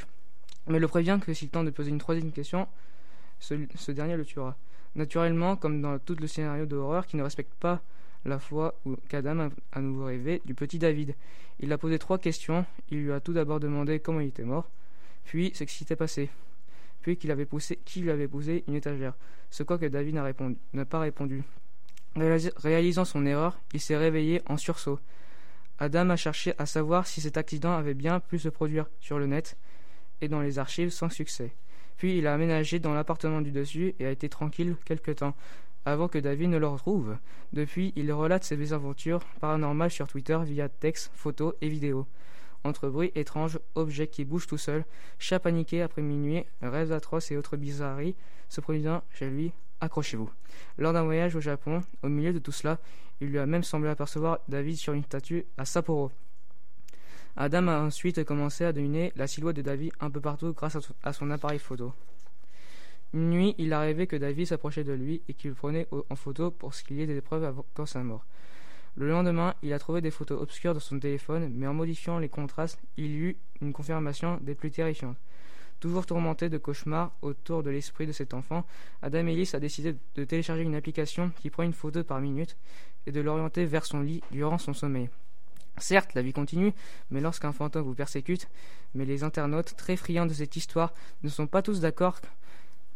mais 0.67 0.79
le 0.79 0.87
prévient 0.87 1.19
que 1.21 1.33
s'il 1.33 1.49
tente 1.49 1.65
de 1.65 1.71
poser 1.71 1.89
une 1.89 1.97
troisième 1.97 2.31
question, 2.31 2.67
ce, 3.39 3.55
ce 3.75 3.91
dernier 3.91 4.15
le 4.15 4.25
tuera. 4.25 4.55
Naturellement, 4.95 5.55
comme 5.55 5.81
dans 5.81 5.97
tout 5.99 6.15
le 6.19 6.27
scénario 6.27 6.65
d'horreur 6.65 7.07
qui 7.07 7.17
ne 7.17 7.23
respecte 7.23 7.53
pas 7.55 7.81
la 8.25 8.39
fois 8.39 8.75
où 8.85 8.95
qu'Adam 9.09 9.39
a 9.39 9.49
à 9.71 9.81
nouveau 9.81 10.05
rêvé 10.05 10.41
du 10.45 10.53
petit 10.53 10.79
David. 10.79 11.15
Il 11.59 11.71
a 11.71 11.77
posé 11.77 11.99
trois 11.99 12.17
questions. 12.17 12.65
Il 12.89 13.03
lui 13.03 13.11
a 13.11 13.19
tout 13.19 13.33
d'abord 13.33 13.59
demandé 13.59 13.99
comment 13.99 14.19
il 14.19 14.27
était 14.29 14.43
mort, 14.43 14.69
puis 15.25 15.51
ce 15.55 15.63
qui 15.63 15.75
s'était 15.75 15.95
passé, 15.95 16.29
puis 17.01 17.15
poussé, 17.49 17.79
qui 17.85 18.01
lui 18.01 18.11
avait 18.11 18.27
posé 18.27 18.63
une 18.67 18.75
étagère. 18.75 19.13
Ce 19.49 19.63
quoi 19.63 19.77
que 19.77 19.85
David 19.85 20.15
n'a 20.15 20.85
pas 20.85 20.99
répondu. 20.99 21.43
Réalis- 22.15 22.53
Réalisant 22.57 23.05
son 23.05 23.25
erreur, 23.25 23.59
il 23.73 23.79
s'est 23.81 23.97
réveillé 23.97 24.41
en 24.47 24.57
sursaut. 24.57 24.99
Adam 25.79 26.09
a 26.11 26.15
cherché 26.15 26.53
à 26.57 26.65
savoir 26.65 27.07
si 27.07 27.21
cet 27.21 27.37
accident 27.37 27.73
avait 27.75 27.93
bien 27.93 28.19
pu 28.19 28.39
se 28.39 28.49
produire 28.49 28.87
sur 28.99 29.19
le 29.19 29.25
net 29.27 29.57
et 30.21 30.27
dans 30.27 30.39
les 30.41 30.59
archives 30.59 30.91
sans 30.91 31.09
succès. 31.09 31.51
Puis 31.97 32.17
il 32.17 32.27
a 32.27 32.33
aménagé 32.33 32.79
dans 32.79 32.93
l'appartement 32.93 33.41
du 33.41 33.51
dessus 33.51 33.95
et 33.99 34.05
a 34.05 34.11
été 34.11 34.29
tranquille 34.29 34.75
quelque 34.85 35.11
temps, 35.11 35.35
avant 35.85 36.07
que 36.07 36.17
David 36.17 36.49
ne 36.49 36.57
le 36.57 36.67
retrouve. 36.67 37.17
Depuis, 37.51 37.93
il 37.95 38.11
relate 38.11 38.43
ses 38.43 38.57
mésaventures 38.57 39.23
paranormales 39.39 39.91
sur 39.91 40.07
Twitter 40.07 40.39
via 40.43 40.69
textes, 40.69 41.11
photos 41.13 41.53
et 41.61 41.69
vidéos. 41.69 42.07
Entre 42.63 42.87
bruits 42.87 43.11
étranges, 43.15 43.59
objets 43.75 44.07
qui 44.07 44.23
bougent 44.23 44.47
tout 44.47 44.57
seuls, 44.57 44.85
chats 45.19 45.39
paniqués 45.39 45.81
après 45.81 46.01
minuit, 46.01 46.45
rêves 46.61 46.93
atroces 46.93 47.31
et 47.31 47.37
autres 47.37 47.57
bizarreries 47.57 48.15
se 48.47 48.61
produisant 48.61 49.03
chez 49.11 49.29
lui, 49.29 49.51
accrochez-vous. 49.81 50.29
Lors 50.77 50.93
d'un 50.93 51.03
voyage 51.03 51.35
au 51.35 51.41
Japon, 51.41 51.81
au 52.03 52.07
milieu 52.09 52.31
de 52.31 52.39
tout 52.39 52.53
cela, 52.53 52.79
il 53.19 53.27
lui 53.27 53.39
a 53.39 53.45
même 53.45 53.63
semblé 53.63 53.89
apercevoir 53.89 54.39
David 54.47 54.77
sur 54.77 54.93
une 54.93 55.03
statue 55.03 55.45
à 55.57 55.65
Sapporo. 55.65 56.11
Adam 57.35 57.67
a 57.67 57.79
ensuite 57.79 58.23
commencé 58.23 58.63
à 58.63 58.71
deviner 58.71 59.11
la 59.15 59.27
silhouette 59.27 59.55
de 59.55 59.61
David 59.61 59.91
un 59.99 60.09
peu 60.11 60.21
partout 60.21 60.53
grâce 60.53 60.75
à 60.75 60.81
son- 60.81 60.93
à 61.03 61.13
son 61.13 61.31
appareil 61.31 61.59
photo. 61.59 61.91
Une 63.13 63.29
nuit, 63.29 63.53
il 63.59 63.73
a 63.73 63.79
rêvé 63.79 64.07
que 64.07 64.15
David 64.15 64.47
s'approchait 64.47 64.83
de 64.83 64.93
lui 64.93 65.21
et 65.27 65.35
qu'il 65.35 65.53
prenait 65.53 65.87
en 66.09 66.15
photo 66.15 66.49
pour 66.49 66.73
ce 66.73 66.83
qu'il 66.83 66.97
y 66.97 67.01
ait 67.01 67.07
des 67.07 67.21
preuves 67.21 67.43
avant 67.43 67.65
sa 67.85 68.03
mort. 68.03 68.25
Le 68.95 69.07
lendemain, 69.07 69.53
il 69.61 69.73
a 69.73 69.79
trouvé 69.79 70.01
des 70.01 70.11
photos 70.11 70.41
obscures 70.41 70.73
dans 70.73 70.79
son 70.79 70.99
téléphone, 70.99 71.51
mais 71.53 71.67
en 71.67 71.73
modifiant 71.73 72.19
les 72.19 72.29
contrastes, 72.29 72.79
il 72.97 73.15
eut 73.15 73.37
une 73.61 73.73
confirmation 73.73 74.39
des 74.41 74.55
plus 74.55 74.71
terrifiantes. 74.71 75.17
Toujours 75.79 76.05
tourmenté 76.05 76.49
de 76.49 76.57
cauchemars 76.57 77.11
autour 77.21 77.61
de 77.61 77.69
l'esprit 77.69 78.07
de 78.07 78.11
cet 78.11 78.33
enfant, 78.33 78.65
Adam 79.01 79.27
Ellis 79.27 79.51
a 79.53 79.59
décidé 79.59 79.95
de 80.15 80.23
télécharger 80.23 80.63
une 80.63 80.75
application 80.75 81.31
qui 81.41 81.49
prend 81.49 81.63
une 81.63 81.73
photo 81.73 82.03
par 82.03 82.21
minute 82.21 82.55
et 83.05 83.11
de 83.11 83.19
l'orienter 83.19 83.65
vers 83.65 83.85
son 83.85 83.99
lit 83.99 84.21
durant 84.31 84.57
son 84.57 84.73
sommeil. 84.73 85.09
Certes, 85.77 86.13
la 86.13 86.21
vie 86.21 86.33
continue, 86.33 86.71
mais 87.09 87.19
lorsqu'un 87.19 87.51
fantôme 87.51 87.83
vous 87.83 87.95
persécute, 87.95 88.47
mais 88.93 89.05
les 89.05 89.23
internautes, 89.23 89.75
très 89.75 89.97
friands 89.97 90.27
de 90.27 90.33
cette 90.33 90.55
histoire, 90.55 90.93
ne 91.23 91.29
sont 91.29 91.47
pas 91.47 91.63
tous 91.63 91.79
d'accord 91.79 92.21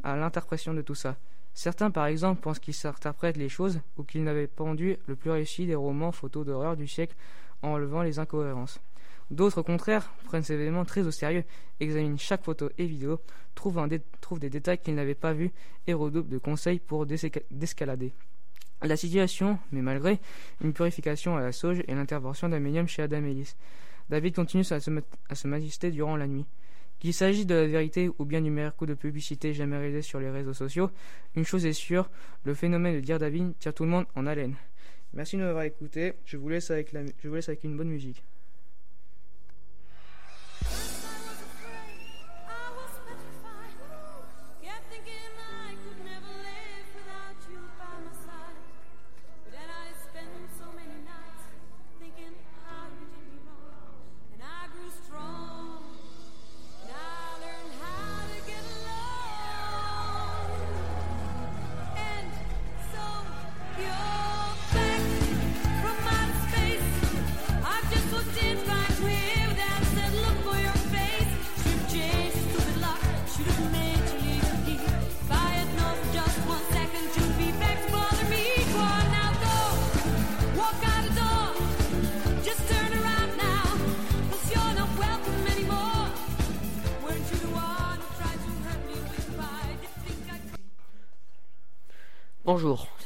à 0.08 0.16
l'interprétation 0.16 0.74
de 0.74 0.82
tout 0.82 0.96
ça. 0.96 1.18
Certains, 1.54 1.92
par 1.92 2.06
exemple, 2.06 2.42
pensent 2.42 2.60
qu'ils 2.60 2.74
s'interprètent 2.74 3.36
les 3.36 3.50
choses 3.50 3.82
ou 3.98 4.04
qu'ils 4.04 4.24
n'avaient 4.24 4.48
pendu 4.48 4.98
le 5.06 5.16
plus 5.16 5.32
réussi 5.32 5.66
des 5.66 5.76
romans 5.76 6.12
photos 6.12 6.46
d'horreur 6.46 6.78
du 6.78 6.88
siècle 6.88 7.16
en 7.62 7.70
enlevant 7.70 8.04
les 8.04 8.20
incohérences. 8.20 8.80
D'autres, 9.32 9.60
au 9.60 9.64
contraire, 9.64 10.10
prennent 10.24 10.44
ces 10.44 10.54
événements 10.54 10.86
très 10.86 11.06
au 11.06 11.12
sérieux, 11.12 11.44
examinent 11.82 12.18
chaque 12.18 12.44
photo 12.44 12.70
et 12.78 12.86
vidéo, 12.86 13.20
trouvent, 13.54 13.86
des 14.40 14.50
détails 14.50 14.78
qu'ils 14.78 14.96
n'avaient 14.96 15.16
pas 15.16 15.34
vus 15.34 15.52
et 15.88 15.94
redoublent 15.94 16.30
de 16.30 16.38
conseils 16.38 16.80
pour 16.80 17.06
d'escalader. 17.06 18.14
La 18.84 18.96
situation, 18.96 19.60
mais 19.72 19.82
malgré 19.82 20.20
une 20.64 20.72
purification 20.72 21.36
à 21.36 21.42
la 21.42 21.52
sauge 21.52 21.84
et 21.88 21.96
l'intervention 21.96 22.48
d'un 22.48 22.60
médium 22.60 22.88
chez 22.88 23.02
Adam 23.02 23.26
Ellis, 23.26 23.56
David 24.10 24.36
continue 24.36 24.64
à 24.70 24.80
se, 24.80 24.92
à 25.28 25.36
se 25.36 25.88
durant 25.90 26.16
la 26.16 26.28
nuit. 26.28 26.46
Qu'il 27.00 27.14
s'agisse 27.14 27.46
de 27.46 27.54
la 27.54 27.68
vérité 27.68 28.10
ou 28.18 28.26
bien 28.26 28.42
du 28.42 28.50
meilleur 28.50 28.76
coup 28.76 28.86
de 28.86 28.96
publicité 28.96 29.54
jamais 29.54 29.78
réalisé 29.78 30.02
sur 30.02 30.20
les 30.20 30.32
réseaux 30.32 30.54
sociaux, 30.54 30.90
une 31.36 31.46
chose 31.46 31.66
est 31.66 31.74
sûre, 31.74 32.10
le 32.44 32.54
phénomène 32.54 32.96
de 32.96 33.00
dire 33.02 33.20
David 33.20 33.58
tire 33.60 33.74
tout 33.74 33.84
le 33.84 33.90
monde 33.90 34.06
en 34.16 34.26
haleine. 34.26 34.56
Merci 35.14 35.38
de 35.38 35.42
m'avoir 35.42 35.64
écouté, 35.64 36.14
je 36.26 36.38
vous 36.38 36.50
laisse 36.50 36.70
avec 36.72 36.94
une 37.64 37.78
bonne 37.78 37.90
musique. 37.90 38.24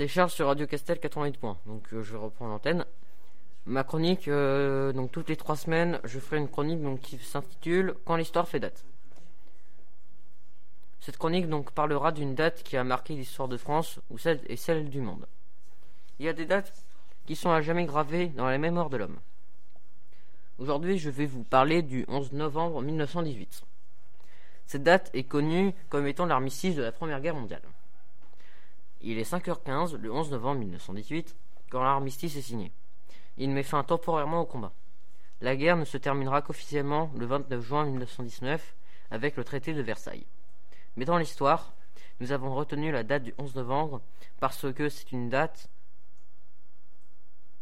C'est 0.02 0.08
Charles 0.08 0.32
sur 0.32 0.48
Radio 0.48 0.66
Castel 0.66 1.00
88 1.00 1.38
points. 1.38 1.60
Donc 1.68 1.94
euh, 1.94 2.02
je 2.02 2.14
vais 2.14 2.18
reprendre 2.18 2.54
l'antenne. 2.54 2.88
Ma 3.68 3.84
chronique, 3.84 4.28
euh, 4.28 4.92
donc 4.94 5.12
toutes 5.12 5.30
les 5.30 5.36
trois 5.36 5.56
semaines, 5.56 6.00
je 6.06 6.18
ferai 6.18 6.38
une 6.38 6.50
chronique 6.50 7.02
qui 7.02 7.20
s'intitule 7.20 7.94
Quand 8.04 8.16
l'histoire 8.16 8.48
fait 8.48 8.60
date. 8.60 8.84
Cette 11.02 11.18
chronique 11.18 11.48
donc 11.48 11.70
parlera 11.70 12.12
d'une 12.12 12.34
date 12.34 12.64
qui 12.64 12.78
a 12.78 12.84
marqué 12.84 13.14
l'histoire 13.14 13.48
de 13.48 13.58
France 13.58 14.00
ou 14.10 14.18
celle 14.18 14.42
et 14.48 14.56
celle 14.56 14.90
du 14.90 15.02
monde. 15.02 15.28
Il 16.18 16.26
y 16.26 16.30
a 16.30 16.34
des 16.34 16.48
dates 16.48 16.74
qui 17.28 17.36
sont 17.36 17.52
à 17.52 17.62
jamais 17.62 17.86
gravées 17.86 18.30
dans 18.30 18.48
la 18.48 18.58
mémoire 18.58 18.90
de 18.90 18.98
l'homme. 18.98 19.20
Aujourd'hui, 20.58 20.98
je 20.98 21.12
vais 21.12 21.28
vous 21.28 21.44
parler 21.44 21.84
du 21.84 22.06
11 22.08 22.32
novembre 22.32 22.82
1918. 22.82 23.62
Cette 24.66 24.82
date 24.82 25.12
est 25.14 25.26
connue 25.26 25.76
comme 25.90 26.08
étant 26.08 26.26
l'armistice 26.26 26.76
de 26.76 26.82
la 26.82 26.92
Première 26.92 27.22
Guerre 27.22 27.36
mondiale. 27.36 27.62
Il 29.04 29.18
est 29.18 29.30
5h15 29.30 29.96
le 29.96 30.12
11 30.12 30.32
novembre 30.32 30.60
1918 30.60 31.36
quand 31.70 31.82
l'armistice 31.82 32.36
est 32.36 32.42
signé. 32.42 32.72
Il 33.38 33.50
met 33.50 33.64
fin 33.64 33.84
temporairement 33.84 34.42
au 34.42 34.46
combat. 34.46 34.74
La 35.42 35.56
guerre 35.56 35.78
ne 35.78 35.86
se 35.86 35.98
terminera 35.98 36.44
qu'officiellement 36.44 37.12
le 37.18 37.26
29 37.26 37.62
juin 37.62 37.86
1919 37.86 38.76
avec 39.10 39.38
le 39.38 39.44
traité 39.44 39.74
de 39.74 39.82
Versailles. 39.82 40.28
Mais 40.98 41.06
dans 41.06 41.18
l'histoire, 41.18 41.74
nous 42.20 42.32
avons 42.32 42.54
retenu 42.54 42.92
la 42.92 43.04
date 43.04 43.24
du 43.24 43.34
11 43.40 43.56
novembre 43.56 44.02
parce 44.40 44.72
que 44.72 44.88
c'est 44.90 45.12
une 45.12 45.30
date 45.30 45.70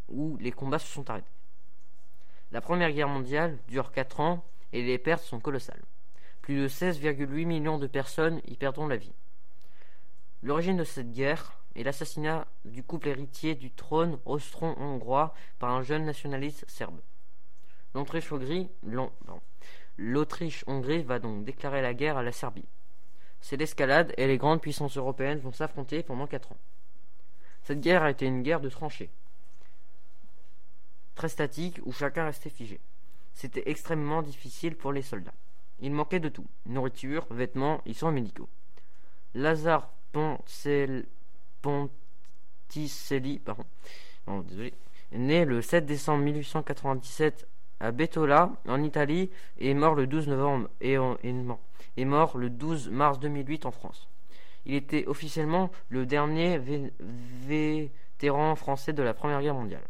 où 0.10 0.38
les 0.42 0.52
combats 0.52 0.80
se 0.80 0.92
sont 0.92 1.10
arrêtés. 1.10 1.32
La 2.52 2.60
Première 2.60 2.92
Guerre 2.92 3.08
mondiale 3.08 3.58
dure 3.68 3.92
4 3.92 4.20
ans 4.20 4.44
et 4.74 4.82
les 4.82 4.98
pertes 4.98 5.24
sont 5.24 5.40
colossales. 5.40 5.84
Plus 6.42 6.58
de 6.58 6.68
16,8 6.68 7.46
millions 7.46 7.78
de 7.78 7.88
personnes 7.88 8.42
y 8.46 8.58
perdront 8.58 8.88
la 8.88 8.98
vie. 8.98 9.14
L'origine 10.42 10.78
de 10.78 10.84
cette 10.84 11.12
guerre 11.12 11.58
est 11.76 11.84
l'assassinat 11.84 12.48
du 12.66 12.84
couple 12.84 13.10
héritier 13.10 13.56
du 13.56 13.72
trône 13.72 14.20
austro-hongrois 14.26 15.34
par 15.60 15.72
un 15.72 15.84
jeune 15.84 16.06
nationaliste 16.06 16.66
serbe. 16.68 17.00
L'Autriche-Hongrie 19.98 21.04
va 21.04 21.20
donc 21.20 21.44
déclarer 21.44 21.82
la 21.82 21.94
guerre 21.94 22.18
à 22.18 22.24
la 22.24 22.32
Serbie. 22.32 22.66
C'est 23.42 23.58
l'escalade 23.58 24.14
et 24.18 24.28
les 24.28 24.38
grandes 24.38 24.62
puissances 24.62 24.98
européennes 24.98 25.40
vont 25.40 25.52
s'affronter 25.52 26.04
pendant 26.04 26.28
4 26.28 26.52
ans. 26.52 26.58
Cette 27.64 27.82
guerre 27.82 28.04
a 28.04 28.12
été 28.12 28.26
une 28.26 28.42
guerre 28.42 28.62
de 28.62 28.70
tranchées, 28.70 29.10
très 31.16 31.30
statique 31.30 31.82
où 31.84 31.92
chacun 31.92 32.26
restait 32.26 32.50
figé. 32.50 32.80
C'était 33.34 33.70
extrêmement 33.70 34.22
difficile 34.22 34.76
pour 34.76 34.94
les 34.94 35.02
soldats. 35.02 35.34
Il 35.82 35.92
manquait 35.92 36.20
de 36.20 36.30
tout 36.30 36.48
nourriture, 36.66 37.28
vêtements 37.30 37.82
et 37.86 37.94
soins 37.94 38.12
médicaux. 38.12 38.50
Lazare 39.36 39.90
Ponticelli, 40.12 41.08
pardon, 43.40 43.66
né 45.12 45.46
le 45.46 45.62
7 45.62 45.86
décembre 45.86 46.24
1897 46.24 47.48
à 47.80 47.92
Bettola, 47.92 48.52
en 48.68 48.84
Italie, 48.84 49.30
et 49.58 49.72
est 49.72 49.74
mort 49.74 49.96
le 49.96 50.08
12 50.08 50.28
novembre 50.28 50.70
et, 50.82 50.98
est 51.98 52.06
mort 52.06 52.38
le 52.38 52.50
12 52.50 52.90
mars 52.90 53.20
2008 53.20 53.66
en 53.66 53.72
France. 53.72 54.08
Il 54.66 54.76
était 54.76 55.08
officiellement 55.08 55.72
le 55.90 56.06
dernier 56.06 56.60
vétéran 57.48 58.56
français 58.56 58.94
de 58.94 59.02
la 59.02 59.14
Première 59.14 59.42
Guerre 59.42 59.56
mondiale. 59.56 59.88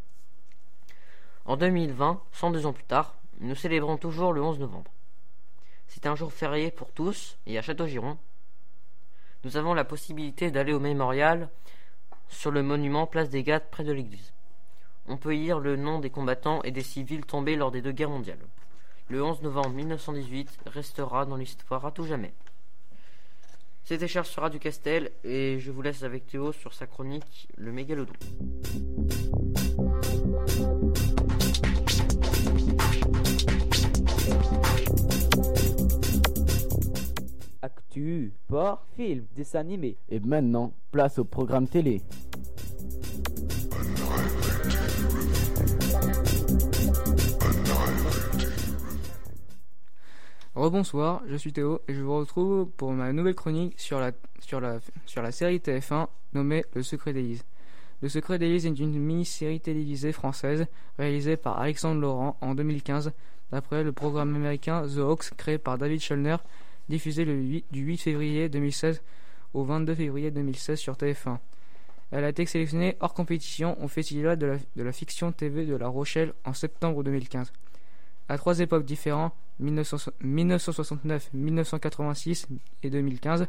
En 1.46 1.58
2020, 1.58 2.22
102 2.32 2.66
ans 2.68 2.74
plus 2.74 2.84
tard, 2.84 3.16
nous 3.40 3.56
célébrons 3.56 3.98
toujours 3.98 4.34
le 4.34 4.42
11 4.42 4.60
novembre. 4.60 4.92
C'est 5.88 6.06
un 6.06 6.16
jour 6.16 6.32
férié 6.32 6.70
pour 6.70 6.92
tous 6.92 7.38
et 7.48 7.58
à 7.58 7.64
Château-Giron, 7.64 8.18
nous 9.43 9.58
avons 9.58 9.73
la 9.73 9.86
possibilité 9.86 10.52
d'aller 10.52 10.73
au 10.73 10.80
mémorial 10.80 11.49
sur 12.28 12.52
le 12.52 12.62
monument 12.62 13.08
Place 13.08 13.30
des 13.30 13.43
Gattes 13.43 13.69
près 13.71 13.84
de 13.84 13.91
l'église. 13.91 14.34
On 15.08 15.17
peut 15.17 15.36
y 15.36 15.39
lire 15.39 15.60
le 15.60 15.75
nom 15.75 15.99
des 15.99 16.10
combattants 16.10 16.62
et 16.63 16.71
des 16.71 16.84
civils 16.84 17.25
tombés 17.25 17.56
lors 17.56 17.71
des 17.71 17.82
deux 17.82 17.91
guerres 17.91 18.10
mondiales. 18.10 18.45
Le 19.10 19.23
11 19.23 19.41
novembre 19.41 19.71
1918 19.71 20.60
restera 20.67 21.25
dans 21.25 21.36
l'histoire 21.36 21.86
à 21.86 21.91
tout 21.91 22.06
jamais. 22.06 22.34
C'était 23.84 24.08
Charles 24.08 24.28
sur 24.28 24.43
Radio 24.43 24.60
Castel 24.60 25.12
et 25.23 25.58
je 25.58 25.71
vous 25.71 25.82
laisse 25.82 26.04
avec 26.04 26.28
Théo 26.28 26.52
sur 26.52 26.73
sa 26.73 26.86
chronique 26.86 27.47
Le 27.58 27.71
Mégalodon. 27.71 28.13
Actu, 38.00 38.32
sport, 38.46 38.86
film, 38.96 39.26
dessin 39.36 39.60
animé. 39.60 39.98
Et 40.10 40.20
maintenant, 40.20 40.74
place 40.92 41.20
au 41.20 41.26
programme 41.26 41.68
télé. 41.68 42.02
Rebonsoir, 50.56 51.22
je 51.28 51.36
suis 51.36 51.54
Théo 51.54 51.82
et 51.88 51.94
je 51.94 52.02
vous 52.02 52.18
retrouve 52.18 52.70
pour 52.72 52.92
ma 52.92 53.14
nouvelle 53.14 53.36
chronique 53.36 53.80
sur 53.80 54.00
la, 54.00 54.12
sur 54.40 54.60
la, 54.60 54.80
sur 55.06 55.22
la 55.22 55.32
série 55.32 55.58
TF1 55.58 56.08
nommée 56.34 56.66
Le 56.74 56.84
Secret 56.84 57.14
d'Élise. 57.14 57.46
Le 58.02 58.10
Secret 58.10 58.40
d'Élise 58.40 58.66
est 58.66 58.70
une 58.70 58.98
mini-série 58.98 59.60
télévisée 59.60 60.12
française 60.12 60.66
réalisée 60.98 61.38
par 61.38 61.60
Alexandre 61.60 62.02
Laurent 62.02 62.38
en 62.42 62.56
2015 62.56 63.12
d'après 63.52 63.84
le 63.84 63.92
programme 63.92 64.36
américain 64.36 64.84
The 64.84 65.00
Hawks 65.00 65.32
créé 65.38 65.58
par 65.58 65.78
David 65.78 66.02
Schellner 66.02 66.38
diffusée 66.89 67.23
le 67.23 67.36
8, 67.36 67.65
du 67.71 67.82
8 67.82 67.97
février 67.97 68.49
2016 68.49 69.02
au 69.54 69.63
22 69.63 69.95
février 69.95 70.32
2016 70.32 70.78
sur 70.78 70.95
TF1. 70.95 71.38
Elle 72.12 72.23
a 72.23 72.30
été 72.30 72.45
sélectionnée 72.45 72.97
hors 72.99 73.13
compétition 73.13 73.82
au 73.84 73.88
Festival 73.88 74.38
de 74.38 74.58
la, 74.75 74.91
fiction 74.91 75.32
TV 75.32 75.65
de 75.65 75.75
La 75.75 75.88
Rochelle 75.88 76.34
en 76.43 76.54
septembre 76.54 77.04
2015. 77.04 77.54
À 78.28 78.38
trois 78.38 78.60
époques 78.60 78.86
différentes, 78.86 79.34
1969, 79.60 81.30
1986 81.34 82.47
et 82.84 82.89
2015, 82.89 83.47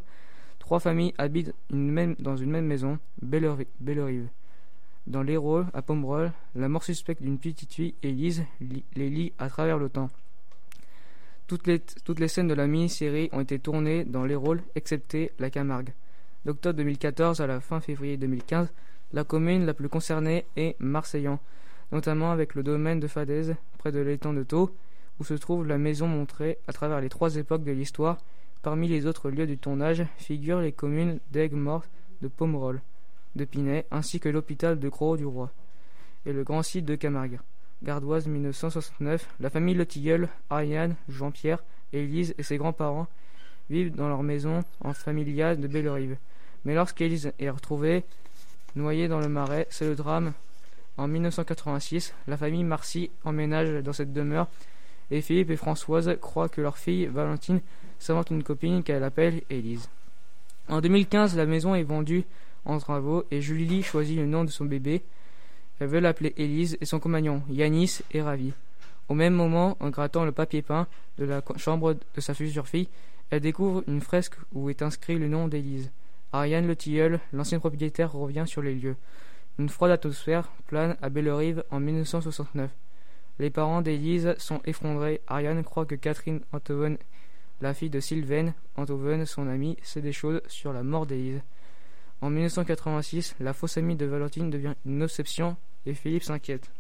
trois 0.58 0.80
familles 0.80 1.14
habitent 1.16 1.54
dans 1.70 2.36
une 2.36 2.50
même 2.50 2.66
maison, 2.66 2.98
Bellerive. 3.22 4.28
Dans 5.06 5.22
les 5.22 5.36
rôles, 5.38 5.66
à 5.72 5.80
Pomerol, 5.80 6.32
la 6.54 6.68
mort 6.68 6.84
suspecte 6.84 7.22
d'une 7.22 7.38
petite 7.38 7.72
fille, 7.72 7.94
Élise, 8.02 8.44
les 8.60 9.10
lit 9.10 9.32
à 9.38 9.48
travers 9.48 9.78
le 9.78 9.88
temps. 9.88 10.10
Toutes 11.50 11.66
les, 12.20 12.28
scènes 12.28 12.46
de 12.46 12.54
la 12.54 12.68
mini-série 12.68 13.28
ont 13.32 13.40
été 13.40 13.58
tournées 13.58 14.04
dans 14.04 14.24
les 14.24 14.36
rôles, 14.36 14.62
excepté 14.76 15.32
la 15.40 15.50
Camargue. 15.50 15.92
D'octobre 16.44 16.76
2014 16.76 17.40
à 17.40 17.48
la 17.48 17.58
fin 17.58 17.80
février 17.80 18.16
2015, 18.16 18.72
la 19.12 19.24
commune 19.24 19.66
la 19.66 19.74
plus 19.74 19.88
concernée 19.88 20.46
est 20.56 20.76
Marseillan, 20.78 21.40
notamment 21.90 22.30
avec 22.30 22.54
le 22.54 22.62
domaine 22.62 23.00
de 23.00 23.08
Fadaise, 23.08 23.56
près 23.78 23.90
de 23.90 23.98
l'étang 23.98 24.32
de 24.32 24.44
Thau, 24.44 24.72
où 25.18 25.24
se 25.24 25.34
trouve 25.34 25.66
la 25.66 25.76
maison 25.76 26.06
montrée 26.06 26.58
à 26.68 26.72
travers 26.72 27.00
les 27.00 27.08
trois 27.08 27.34
époques 27.34 27.64
de 27.64 27.72
l'histoire. 27.72 28.18
Parmi 28.62 28.86
les 28.86 29.06
autres 29.06 29.28
lieux 29.28 29.48
du 29.48 29.58
tournage 29.58 30.06
figurent 30.18 30.60
les 30.60 30.70
communes 30.70 31.18
d'Aigues-Mortes, 31.32 31.90
de 32.22 32.28
Pomerol, 32.28 32.80
de 33.34 33.44
Pinet, 33.44 33.86
ainsi 33.90 34.20
que 34.20 34.28
l'hôpital 34.28 34.78
de 34.78 34.88
Gros-du-Roi 34.88 35.50
et 36.26 36.32
le 36.32 36.44
grand 36.44 36.62
site 36.62 36.84
de 36.84 36.94
Camargue. 36.94 37.40
Gardoise 37.82 38.26
1969, 38.26 39.26
la 39.40 39.50
famille 39.50 39.74
Le 39.74 39.86
Tilleul, 39.86 40.28
Ariane, 40.50 40.96
Jean-Pierre, 41.08 41.62
Élise 41.92 42.34
et 42.38 42.42
ses 42.42 42.56
grands-parents 42.56 43.06
vivent 43.70 43.94
dans 43.94 44.08
leur 44.08 44.22
maison 44.22 44.62
en 44.82 44.92
familiale 44.92 45.60
de 45.60 45.66
Bellerive. 45.66 46.16
Mais 46.64 46.74
lorsqu'Élise 46.74 47.32
est 47.38 47.50
retrouvée 47.50 48.04
noyée 48.76 49.08
dans 49.08 49.20
le 49.20 49.28
marais, 49.28 49.66
c'est 49.70 49.86
le 49.86 49.94
drame. 49.94 50.32
En 50.96 51.08
1986, 51.08 52.14
la 52.26 52.36
famille 52.36 52.64
Marcy 52.64 53.10
emménage 53.24 53.82
dans 53.82 53.92
cette 53.92 54.12
demeure 54.12 54.48
et 55.10 55.22
Philippe 55.22 55.50
et 55.50 55.56
Françoise 55.56 56.16
croient 56.20 56.48
que 56.48 56.60
leur 56.60 56.78
fille, 56.78 57.06
Valentine, 57.06 57.60
s'invente 57.98 58.30
une 58.30 58.42
copine 58.42 58.82
qu'elle 58.82 59.04
appelle 59.04 59.42
Élise. 59.50 59.88
En 60.68 60.80
2015, 60.80 61.36
la 61.36 61.46
maison 61.46 61.74
est 61.74 61.82
vendue 61.82 62.24
en 62.64 62.78
travaux 62.78 63.24
et 63.30 63.40
Julie 63.40 63.82
choisit 63.82 64.16
le 64.16 64.26
nom 64.26 64.44
de 64.44 64.50
son 64.50 64.64
bébé. 64.64 65.02
Elle 65.80 65.88
veut 65.88 66.00
l'appeler 66.00 66.34
Élise 66.36 66.76
et 66.82 66.84
son 66.84 67.00
compagnon, 67.00 67.42
Yanis, 67.48 68.00
est 68.12 68.20
ravi. 68.20 68.52
Au 69.08 69.14
même 69.14 69.32
moment, 69.32 69.78
en 69.80 69.88
grattant 69.88 70.26
le 70.26 70.30
papier 70.30 70.60
peint 70.60 70.86
de 71.16 71.24
la 71.24 71.42
chambre 71.56 71.94
de 71.94 72.20
sa 72.20 72.34
future 72.34 72.68
fille, 72.68 72.88
elle 73.30 73.40
découvre 73.40 73.82
une 73.88 74.02
fresque 74.02 74.36
où 74.52 74.68
est 74.68 74.82
inscrit 74.82 75.18
le 75.18 75.26
nom 75.26 75.48
d'Élise. 75.48 75.90
Ariane 76.32 76.66
Le 76.66 76.76
Tilleul, 76.76 77.18
l'ancien 77.32 77.58
propriétaire, 77.58 78.12
revient 78.12 78.44
sur 78.46 78.60
les 78.60 78.74
lieux. 78.74 78.96
Une 79.58 79.70
froide 79.70 79.90
atmosphère 79.90 80.50
plane 80.66 80.96
à 81.00 81.08
Bellerive 81.08 81.64
en 81.70 81.80
1969. 81.80 82.70
Les 83.38 83.50
parents 83.50 83.80
d'Élise 83.80 84.34
sont 84.36 84.60
effondrés. 84.66 85.22
Ariane 85.28 85.64
croit 85.64 85.86
que 85.86 85.94
Catherine 85.94 86.40
Antoven, 86.52 86.98
la 87.62 87.72
fille 87.72 87.90
de 87.90 88.00
Sylvain 88.00 88.52
Antoven, 88.76 89.24
son 89.24 89.48
amie, 89.48 89.78
sait 89.82 90.02
des 90.02 90.12
choses 90.12 90.42
sur 90.46 90.74
la 90.74 90.82
mort 90.82 91.06
d'Élise. 91.06 91.40
En 92.20 92.28
1986, 92.28 93.34
la 93.40 93.54
fausse 93.54 93.78
amie 93.78 93.96
de 93.96 94.04
Valentine 94.04 94.50
devient 94.50 94.74
une 94.84 95.02
obsession 95.02 95.56
et 95.86 95.94
Philippe 95.94 96.24
s'inquiète. 96.24 96.70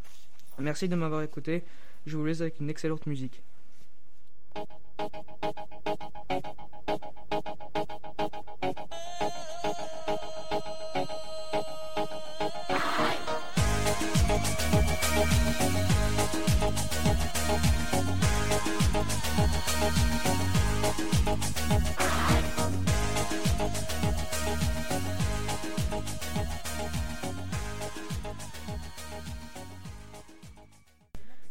Merci 0.58 0.88
de 0.88 0.96
m'avoir 0.96 1.22
écouté. 1.22 1.64
Je 2.06 2.16
vous 2.16 2.24
laisse 2.24 2.40
avec 2.40 2.60
une 2.60 2.70
excellente 2.70 3.06
musique. 3.06 3.42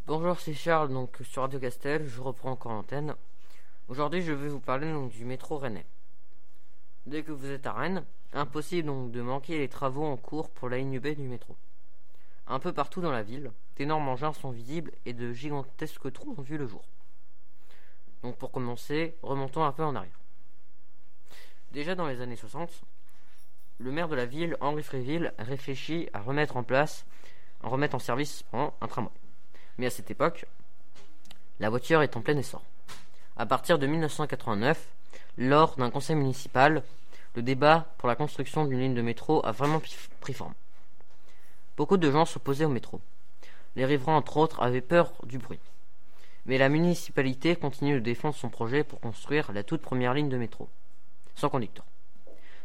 Bonjour, 0.10 0.40
c'est 0.40 0.56
Charles, 0.56 0.90
donc 0.92 1.20
sur 1.22 1.44
Radio 1.44 1.60
Castel, 1.60 2.08
je 2.08 2.20
reprends 2.20 2.54
encore 2.54 2.72
l'antenne. 2.72 3.14
Aujourd'hui, 3.90 4.24
je 4.24 4.34
vais 4.34 4.48
vous 4.48 4.60
parler 4.60 4.92
donc, 4.92 5.12
du 5.12 5.24
métro 5.24 5.60
rennais. 5.60 5.86
Dès 7.06 7.22
que 7.22 7.32
vous 7.32 7.52
êtes 7.52 7.68
à 7.68 7.74
Rennes, 7.74 8.04
impossible 8.34 8.88
donc 8.88 9.12
de 9.12 9.22
manquer 9.22 9.60
les 9.60 9.70
travaux 9.70 10.04
en 10.04 10.18
cours 10.18 10.50
pour 10.50 10.68
la 10.68 10.80
ligne 10.80 11.00
B 11.00 11.10
du 11.10 11.28
métro. 11.28 11.56
Un 12.48 12.58
peu 12.58 12.74
partout 12.74 13.02
dans 13.02 13.12
la 13.12 13.22
ville, 13.22 13.52
d'énormes 13.76 14.10
engins 14.10 14.34
sont 14.34 14.50
visibles 14.50 14.94
et 15.06 15.14
de 15.14 15.32
gigantesques 15.32 16.12
trous 16.12 16.34
ont 16.36 16.42
vu 16.42 16.58
le 16.58 16.66
jour. 16.66 16.82
Donc 18.24 18.36
pour 18.36 18.52
commencer, 18.52 19.16
remontons 19.22 19.64
un 19.64 19.72
peu 19.72 19.84
en 19.84 19.94
arrière. 19.94 20.20
Déjà 21.72 21.94
dans 21.94 22.08
les 22.08 22.22
années 22.22 22.36
60, 22.36 22.82
le 23.78 23.92
maire 23.92 24.08
de 24.08 24.16
la 24.16 24.26
ville, 24.26 24.58
Henri 24.60 24.82
Fréville, 24.82 25.36
réfléchit 25.38 26.10
à 26.14 26.20
remettre 26.20 26.58
en 26.58 26.64
place, 26.64 27.06
à 27.62 27.68
remettre 27.68 27.94
en 27.94 28.00
service 28.00 28.44
un 28.54 28.88
tramway. 28.88 29.12
Mais 29.80 29.86
à 29.86 29.90
cette 29.90 30.12
époque, 30.12 30.46
la 31.62 31.70
voiture 31.70 32.02
est 32.02 32.18
en 32.18 32.22
plein 32.22 32.36
essor. 32.36 32.62
À 33.38 33.46
partir 33.46 33.80
de 33.80 33.88
1989, 33.88 34.78
lors 35.38 35.78
d'un 35.78 35.90
conseil 35.90 36.18
municipal, 36.18 36.84
le 37.36 37.42
débat 37.42 37.88
pour 37.98 38.10
la 38.10 38.18
construction 38.18 38.66
d'une 38.66 38.82
ligne 38.82 38.94
de 38.94 39.02
métro 39.02 39.44
a 39.46 39.54
vraiment 39.54 39.82
pris 40.20 40.34
forme. 40.34 40.54
Beaucoup 41.78 41.96
de 41.96 42.12
gens 42.12 42.26
s'opposaient 42.26 42.66
au 42.66 42.70
métro. 42.70 43.00
Les 43.78 43.86
riverains, 43.86 44.18
entre 44.18 44.36
autres, 44.36 44.62
avaient 44.62 44.82
peur 44.82 45.14
du 45.24 45.38
bruit. 45.38 45.62
Mais 46.46 46.58
la 46.58 46.68
municipalité 46.68 47.56
continue 47.56 47.94
de 47.94 48.00
défendre 48.00 48.36
son 48.36 48.50
projet 48.50 48.84
pour 48.84 49.00
construire 49.00 49.54
la 49.54 49.64
toute 49.64 49.82
première 49.82 50.14
ligne 50.14 50.28
de 50.28 50.36
métro, 50.36 50.68
sans 51.36 51.48
conducteur. 51.48 51.86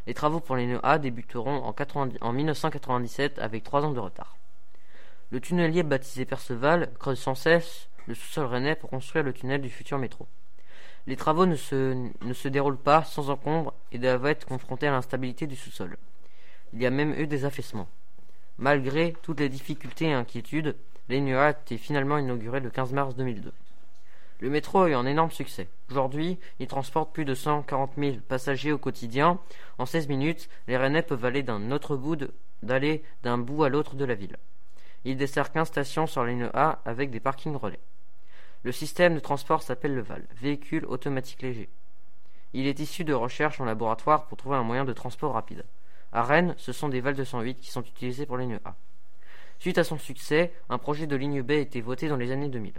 Les 0.05 0.13
travaux 0.13 0.41
pour 0.41 0.57
ligne 0.57 0.79
A 0.83 0.99
débuteront 0.99 1.63
en, 1.63 1.71
90 1.71 2.17
en 2.19 2.33
1997 2.33 3.39
avec 3.39 3.63
trois 3.63 3.85
ans 3.85 3.93
de 3.93 3.99
retard. 3.99 4.35
Le 5.31 5.41
tunnelier 5.41 5.81
baptisé 5.81 6.23
Perceval 6.25 6.93
creuse 6.99 7.19
sans 7.19 7.33
cesse 7.33 7.89
le 8.05 8.13
sous-sol 8.13 8.45
rennais 8.45 8.75
pour 8.75 8.91
construire 8.91 9.25
le 9.25 9.33
tunnel 9.33 9.59
du 9.59 9.71
futur 9.71 9.97
métro. 9.97 10.27
Les 11.07 11.15
travaux 11.15 11.47
ne 11.47 11.55
se, 11.55 12.47
déroulent 12.47 12.77
pas 12.77 13.03
sans 13.03 13.31
encombre 13.31 13.73
et 13.91 13.97
doivent 13.97 14.27
être 14.27 14.45
confrontés 14.45 14.87
à 14.87 14.91
l'instabilité 14.91 15.47
du 15.47 15.55
sous-sol. 15.55 15.97
Il 16.73 16.81
y 16.81 16.85
a 16.85 16.91
même 16.91 17.13
eu 17.13 17.25
des 17.25 17.45
affaissements. 17.45 17.87
Malgré 18.59 19.13
toutes 19.23 19.39
les 19.39 19.49
difficultés 19.49 20.05
et 20.05 20.13
inquiétudes, 20.13 20.75
l'ENUA 21.09 21.51
été 21.51 21.77
finalement 21.77 22.19
inaugurée 22.19 22.59
le 22.59 22.69
15 22.69 22.93
mars 22.93 23.15
2002. 23.15 23.51
Le 24.41 24.49
métro 24.49 24.81
a 24.81 24.89
eu 24.89 24.93
un 24.93 25.05
énorme 25.05 25.31
succès. 25.31 25.67
Aujourd'hui, 25.89 26.37
il 26.59 26.67
transporte 26.67 27.13
plus 27.13 27.25
de 27.25 27.33
140 27.33 27.93
000 27.97 28.17
passagers 28.27 28.71
au 28.71 28.77
quotidien. 28.77 29.39
En 29.77 29.85
16 29.85 30.07
minutes, 30.07 30.49
les 30.67 30.77
Rennais 30.77 31.01
peuvent 31.01 31.25
aller 31.25 31.41
d'un 31.41 31.71
autre 31.71 31.95
bout 31.95 32.17
d'aller 32.61 33.03
d'un 33.23 33.37
bout 33.37 33.63
à 33.63 33.69
l'autre 33.69 33.95
de 33.95 34.05
la 34.05 34.15
ville. 34.15 34.37
Il 35.07 35.17
dessert 35.17 35.51
15 35.51 35.67
stations 35.67 36.07
sur 36.07 36.23
la 36.23 36.31
ligne 36.31 36.49
A 36.55 36.79
avec 36.83 37.11
des 37.11 37.19
parkings 37.19 37.55
relais. 37.55 37.79
Le 38.63 38.71
système 38.71 39.13
de 39.13 39.19
transport 39.19 39.61
s'appelle 39.61 39.93
le 39.93 40.01
VAL, 40.01 40.25
véhicule 40.35 40.83
automatique 40.85 41.43
léger. 41.43 41.69
Il 42.53 42.65
est 42.65 42.79
issu 42.79 43.03
de 43.03 43.13
recherches 43.13 43.61
en 43.61 43.65
laboratoire 43.65 44.25
pour 44.25 44.39
trouver 44.39 44.55
un 44.55 44.63
moyen 44.63 44.83
de 44.83 44.93
transport 44.93 45.33
rapide. 45.33 45.63
À 46.11 46.23
Rennes, 46.23 46.55
ce 46.57 46.71
sont 46.71 46.89
des 46.89 47.01
VAL 47.01 47.13
208 47.13 47.59
qui 47.59 47.69
sont 47.69 47.83
utilisés 47.83 48.25
pour 48.25 48.37
la 48.37 48.45
ligne 48.45 48.59
A. 48.65 48.73
Suite 49.59 49.77
à 49.77 49.83
son 49.83 49.99
succès, 49.99 50.51
un 50.69 50.79
projet 50.79 51.05
de 51.05 51.15
ligne 51.15 51.43
B 51.43 51.51
a 51.51 51.55
été 51.55 51.81
voté 51.81 52.07
dans 52.07 52.17
les 52.17 52.31
années 52.31 52.49
2000. 52.49 52.73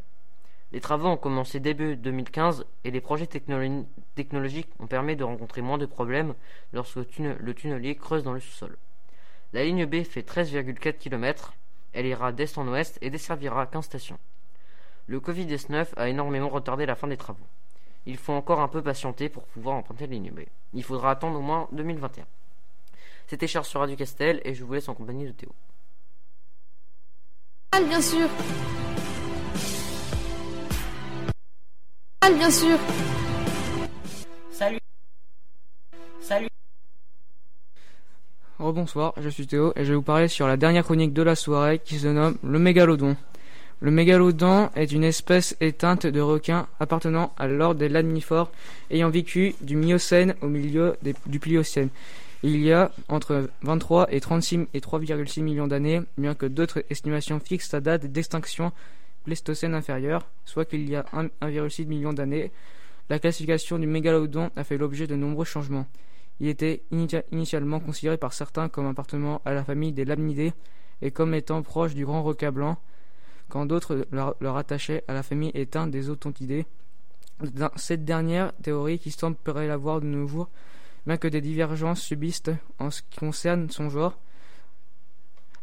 Les 0.72 0.80
travaux 0.80 1.08
ont 1.08 1.16
commencé 1.16 1.60
début 1.60 1.94
2015 1.94 2.66
et 2.82 2.90
les 2.90 3.00
projets 3.00 3.28
technologiques 3.28 4.70
ont 4.80 4.88
permis 4.88 5.14
de 5.14 5.22
rencontrer 5.22 5.62
moins 5.62 5.78
de 5.78 5.86
problèmes 5.86 6.34
lorsque 6.72 6.96
le 6.96 7.54
tunnelier 7.54 7.94
creuse 7.94 8.24
dans 8.24 8.32
le 8.32 8.40
sous-sol. 8.40 8.76
La 9.52 9.62
ligne 9.62 9.86
B 9.86 10.02
fait 10.02 10.28
13,4 10.28 10.98
km 10.98 11.52
elle 11.97 12.07
ira 12.07 12.30
d'est 12.30 12.59
en 12.59 12.68
ouest 12.68 12.99
et 13.01 13.11
desservira 13.11 13.66
15 13.66 13.84
stations. 13.86 14.18
Le 15.07 15.18
Covid-19 15.18 15.88
a 15.97 16.09
énormément 16.09 16.51
retardé 16.51 16.84
la 16.84 16.94
fin 16.94 17.09
des 17.09 17.16
travaux. 17.16 17.47
Il 18.05 18.18
faut 18.18 18.34
encore 18.34 18.61
un 18.61 18.68
peu 18.68 18.82
patienter 18.82 19.28
pour 19.28 19.44
pouvoir 19.44 19.76
emprunter 19.76 20.07
B. 20.07 20.40
Il 20.74 20.84
faudra 20.84 21.11
attendre 21.11 21.38
au 21.38 21.42
moins 21.42 21.68
2021. 21.72 22.24
C'était 23.26 23.49
Charles 23.49 23.64
sur 23.64 23.80
Radio 23.80 23.97
Castel 23.97 24.40
et 24.44 24.55
je 24.55 24.62
vous 24.62 24.74
laisse 24.74 24.88
en 24.88 24.94
compagnie 24.94 25.26
de 25.26 25.32
Théo. 25.32 25.53
Bien 27.72 28.01
sûr. 28.01 28.28
Bien 32.36 32.51
sûr. 32.51 32.78
Rebonsoir, 38.59 39.12
je 39.20 39.28
suis 39.28 39.46
Théo 39.46 39.74
et 39.76 39.84
je 39.84 39.90
vais 39.90 39.96
vous 39.96 40.02
parler 40.02 40.28
sur 40.28 40.46
la 40.46 40.57
dernière 40.57 40.82
chronique 40.82 41.12
de 41.12 41.20
la 41.20 41.34
soirée 41.34 41.78
qui 41.78 41.98
se 41.98 42.07
nomme 42.07 42.38
le 42.42 42.59
mégalodon. 42.59 43.14
Le 43.80 43.90
mégalodon 43.90 44.70
est 44.74 44.92
une 44.92 45.04
espèce 45.04 45.54
éteinte 45.61 46.07
de 46.07 46.20
requin 46.22 46.66
appartenant 46.80 47.34
à 47.36 47.48
l'ordre 47.48 47.80
des 47.80 47.90
lamnifores 47.90 48.50
ayant 48.90 49.11
vécu 49.11 49.54
du 49.61 49.76
Miocène 49.76 50.34
au 50.40 50.46
milieu 50.46 50.96
du 51.26 51.38
Pliocène. 51.38 51.90
Il 52.42 52.62
y 52.62 52.72
a 52.72 52.90
entre 53.09 53.50
23 53.61 54.07
et 54.11 54.20
36 54.20 54.68
et 54.72 54.80
3,6 54.80 55.42
millions 55.42 55.66
d'années, 55.66 56.00
bien 56.16 56.34
que 56.34 56.46
d'autres 56.46 56.82
estimations 56.88 57.40
fixent 57.40 57.68
sa 57.68 57.80
date 57.80 58.07
d'extinction 58.07 58.72
pléistocène 59.24 59.74
inférieure, 59.74 60.26
soit 60.46 60.64
qu'il 60.64 60.88
y 60.88 60.96
a 60.96 61.04
1,6 61.42 61.86
million 61.86 62.14
d'années. 62.14 62.50
La 63.11 63.18
classification 63.18 63.78
du 63.78 63.86
mégalodon 63.86 64.50
a 64.57 64.64
fait 64.64 64.78
l'objet 64.78 65.07
de 65.07 65.14
nombreux 65.14 65.44
changements. 65.44 65.86
Il 66.41 66.49
était 66.49 66.82
initialement 66.91 67.80
considéré 67.80 68.18
par 68.18 68.32
certains 68.32 68.68
comme 68.68 68.87
appartenant 68.87 69.41
à 69.45 69.53
la 69.53 69.64
famille 69.64 69.93
des 69.93 70.05
lamnidés 70.05 70.53
et 71.03 71.11
comme 71.11 71.34
étant 71.34 71.62
proche 71.62 71.95
du 71.95 72.05
grand 72.05 72.22
requin 72.22 72.53
blanc, 72.53 72.78
quand 73.49 73.66
d'autres 73.66 74.07
le 74.11 74.51
rattachaient 74.51 75.05
à 75.09 75.14
la 75.14 75.22
famille 75.22 75.51
éteinte 75.55 75.91
des 75.91 76.11
otontidés. 76.11 76.66
Cette 77.76 78.05
dernière 78.05 78.53
théorie 78.62 78.99
qui 78.99 79.11
semble 79.11 79.37
l'avoir 79.47 80.01
de 80.01 80.07
nos 80.07 80.26
jours, 80.26 80.49
bien 81.07 81.16
que 81.16 81.28
des 81.28 81.41
divergences 81.41 82.01
subsistent 82.01 82.53
en 82.78 82.91
ce 82.91 83.03
qui 83.03 83.18
concerne 83.18 83.70
son 83.70 83.89
genre, 83.91 84.18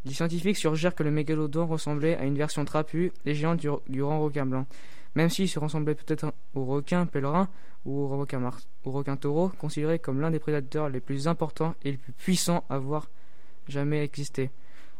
les 0.06 0.14
scientifiques 0.14 0.58
suggèrent 0.58 0.96
que 0.96 1.04
le 1.04 1.12
mégalodon 1.12 1.66
ressemblait 1.66 2.18
à 2.18 2.26
une 2.26 2.38
version 2.38 2.66
trapue 2.66 3.12
et 3.26 3.34
géante 3.34 3.60
du, 3.60 3.70
du 3.88 4.02
grand 4.02 4.22
requin 4.22 4.46
blanc. 4.46 4.66
Même 5.16 5.30
s'il 5.30 5.48
se 5.48 5.60
ressemblait 5.60 5.96
peut-être 5.96 6.34
au 6.56 6.66
requin 6.66 7.06
pèlerin, 7.06 7.48
ou 7.86 8.00
au 8.00 8.08
requin, 8.08 9.18
taureau, 9.18 9.50
considéré 9.60 10.00
comme 10.00 10.22
l'un 10.22 10.32
des 10.32 10.40
prédateurs 10.40 10.90
les 10.90 11.02
plus 11.02 11.28
importants 11.28 11.76
et 11.84 11.92
les 11.92 11.98
plus 11.98 12.14
puissants 12.14 12.64
à 12.70 12.76
avoir 12.76 13.10
jamais 13.68 14.04
existé. 14.04 14.52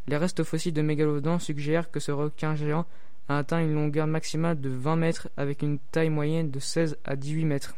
Les 0.06 0.16
restes 0.16 0.44
fossiles 0.44 0.74
de 0.74 0.82
mégalodon 0.82 1.38
suggèrent 1.38 1.90
que 1.90 2.00
ce 2.00 2.12
requin 2.12 2.54
géant 2.54 2.84
a 3.28 3.38
atteint 3.38 3.60
une 3.60 3.74
longueur 3.74 4.06
maximale 4.06 4.60
de 4.60 4.68
20 4.68 4.96
mètres 4.96 5.28
avec 5.36 5.62
une 5.62 5.78
taille 5.78 6.10
moyenne 6.10 6.50
de 6.50 6.58
16 6.58 6.98
à 7.04 7.16
18 7.16 7.44
mètres. 7.46 7.74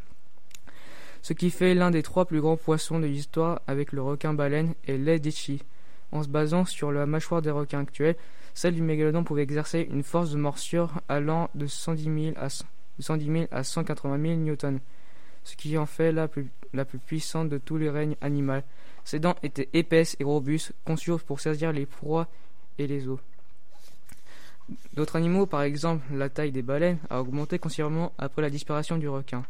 Ce 1.23 1.33
qui 1.33 1.51
fait 1.51 1.75
l'un 1.75 1.91
des 1.91 2.03
trois 2.03 2.25
plus 2.25 2.41
grands 2.41 2.57
poissons 2.57 2.99
de 2.99 3.07
l'histoire 3.07 3.61
avec 3.67 3.93
le 3.93 4.03
requin 4.03 4.35
baleine 4.35 4.75
et 4.87 4.99
l'Edichi. 4.99 5.63
En 6.13 6.23
se 6.23 6.29
basant 6.29 6.65
sur 6.65 6.93
la 6.93 7.07
mâchoire 7.07 7.43
des 7.43 7.51
requins 7.51 7.81
actuels, 7.81 8.17
celle 8.57 8.75
du 8.75 8.81
mégalodon 8.81 9.23
pouvait 9.23 9.43
exercer 9.43 9.87
une 9.91 10.03
force 10.03 10.31
de 10.31 10.39
morsure 10.39 10.95
allant 11.11 11.51
de 11.55 11.67
110 11.67 12.05
000 12.05 12.37
à, 12.39 12.49
110 12.99 13.27
000 13.27 13.45
à 13.51 13.63
180 13.63 14.19
000 14.21 14.35
newtons 14.37 14.81
ce 15.45 15.57
qui 15.57 15.77
en 15.77 15.85
fait 15.85 16.11
la 16.11 16.27
plus, 16.27 16.49
puissante 17.07 17.51
de 17.51 17.59
tous 17.59 17.77
les 17.77 17.91
règnes 17.91 18.17
animaux. 18.23 18.63
Ses 19.05 19.21
dents 19.21 19.37
étaient 19.43 19.69
épaisses 19.75 20.17
et 20.19 20.25
robustes, 20.25 20.73
conçues 20.85 21.13
pour 21.25 21.39
saisir 21.39 21.71
les 21.71 21.87
proies 21.87 22.27
et 22.79 22.87
les 22.87 23.07
os. 23.07 23.21
D'autres 24.95 25.17
animaux, 25.17 25.47
par 25.47 25.63
exemple 25.63 26.03
la 26.13 26.31
taille 26.31 26.51
des 26.51 26.63
baleines, 26.63 26.99
a 27.11 27.21
augmenté 27.21 27.59
considérablement 27.59 28.13
après 28.19 28.43
la 28.43 28.51
disparition 28.51 28.97
du 28.97 29.09
requin. 29.09 29.45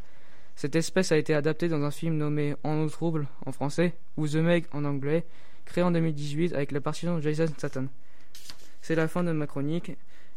Cette 0.57 0.75
espèce 0.75 1.13
a 1.13 1.17
été 1.17 1.33
adaptée 1.33 1.69
dans 1.69 1.83
un 1.83 1.93
film 1.93 2.17
nommé 2.17 2.57
En 2.65 2.83
eau 2.83 2.89
trouble 2.91 3.29
en 3.47 3.53
français 3.53 3.95
ou 4.17 4.27
The 4.27 4.37
Meg 4.37 4.67
en 4.73 4.85
anglais, 4.85 5.25
créé 5.65 5.85
en 5.85 5.93
2018 5.93 6.55
avec 6.55 6.73
la 6.73 6.81
partition 6.81 7.17
de 7.17 7.23
Jason 7.23 7.47
Satan. 7.57 7.87
C'est 8.87 8.95
la 8.95 9.09
fin 9.09 9.25
de 9.25 9.33
ma 9.33 9.49
chronique. 9.49 9.91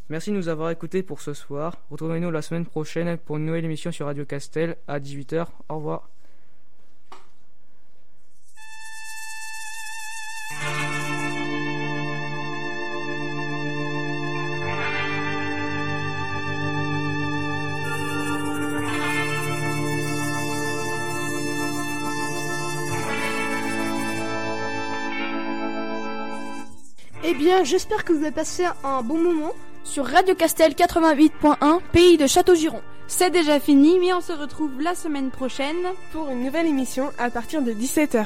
Merci 0.10 0.32
de 0.32 0.36
nous 0.36 0.50
avoir 0.50 0.72
écoutés 0.72 1.04
pour 1.04 1.22
ce 1.22 1.36
soir. 1.36 1.78
Retrouvez-nous 1.92 2.32
la 2.32 2.42
semaine 2.42 2.66
prochaine 2.66 3.16
pour 3.16 3.38
une 3.38 3.46
nouvelle 3.46 3.66
émission 3.66 3.92
sur 3.92 4.08
Radio 4.08 4.26
Castel 4.26 4.76
à 4.88 5.00
18h. 5.00 5.46
Au 5.70 5.76
revoir. 5.76 6.10
Bien, 27.40 27.64
j'espère 27.64 28.04
que 28.04 28.12
vous 28.12 28.24
avez 28.24 28.32
passé 28.32 28.66
un 28.84 29.02
bon 29.02 29.18
moment 29.18 29.54
sur 29.86 30.06
Radio 30.06 30.36
Castel 30.36 30.74
88.1, 30.74 31.80
pays 31.94 32.18
de 32.18 32.28
Château-Giron. 32.28 32.82
C'est 33.08 33.30
déjà 33.30 33.62
fini, 33.62 33.98
mais 33.98 34.14
on 34.14 34.20
se 34.20 34.34
retrouve 34.34 34.82
la 34.82 34.94
semaine 34.94 35.32
prochaine 35.32 35.88
pour 36.12 36.30
une 36.30 36.44
nouvelle 36.44 36.68
émission 36.68 37.12
à 37.18 37.30
partir 37.30 37.62
de 37.62 37.72
17h. 37.72 38.26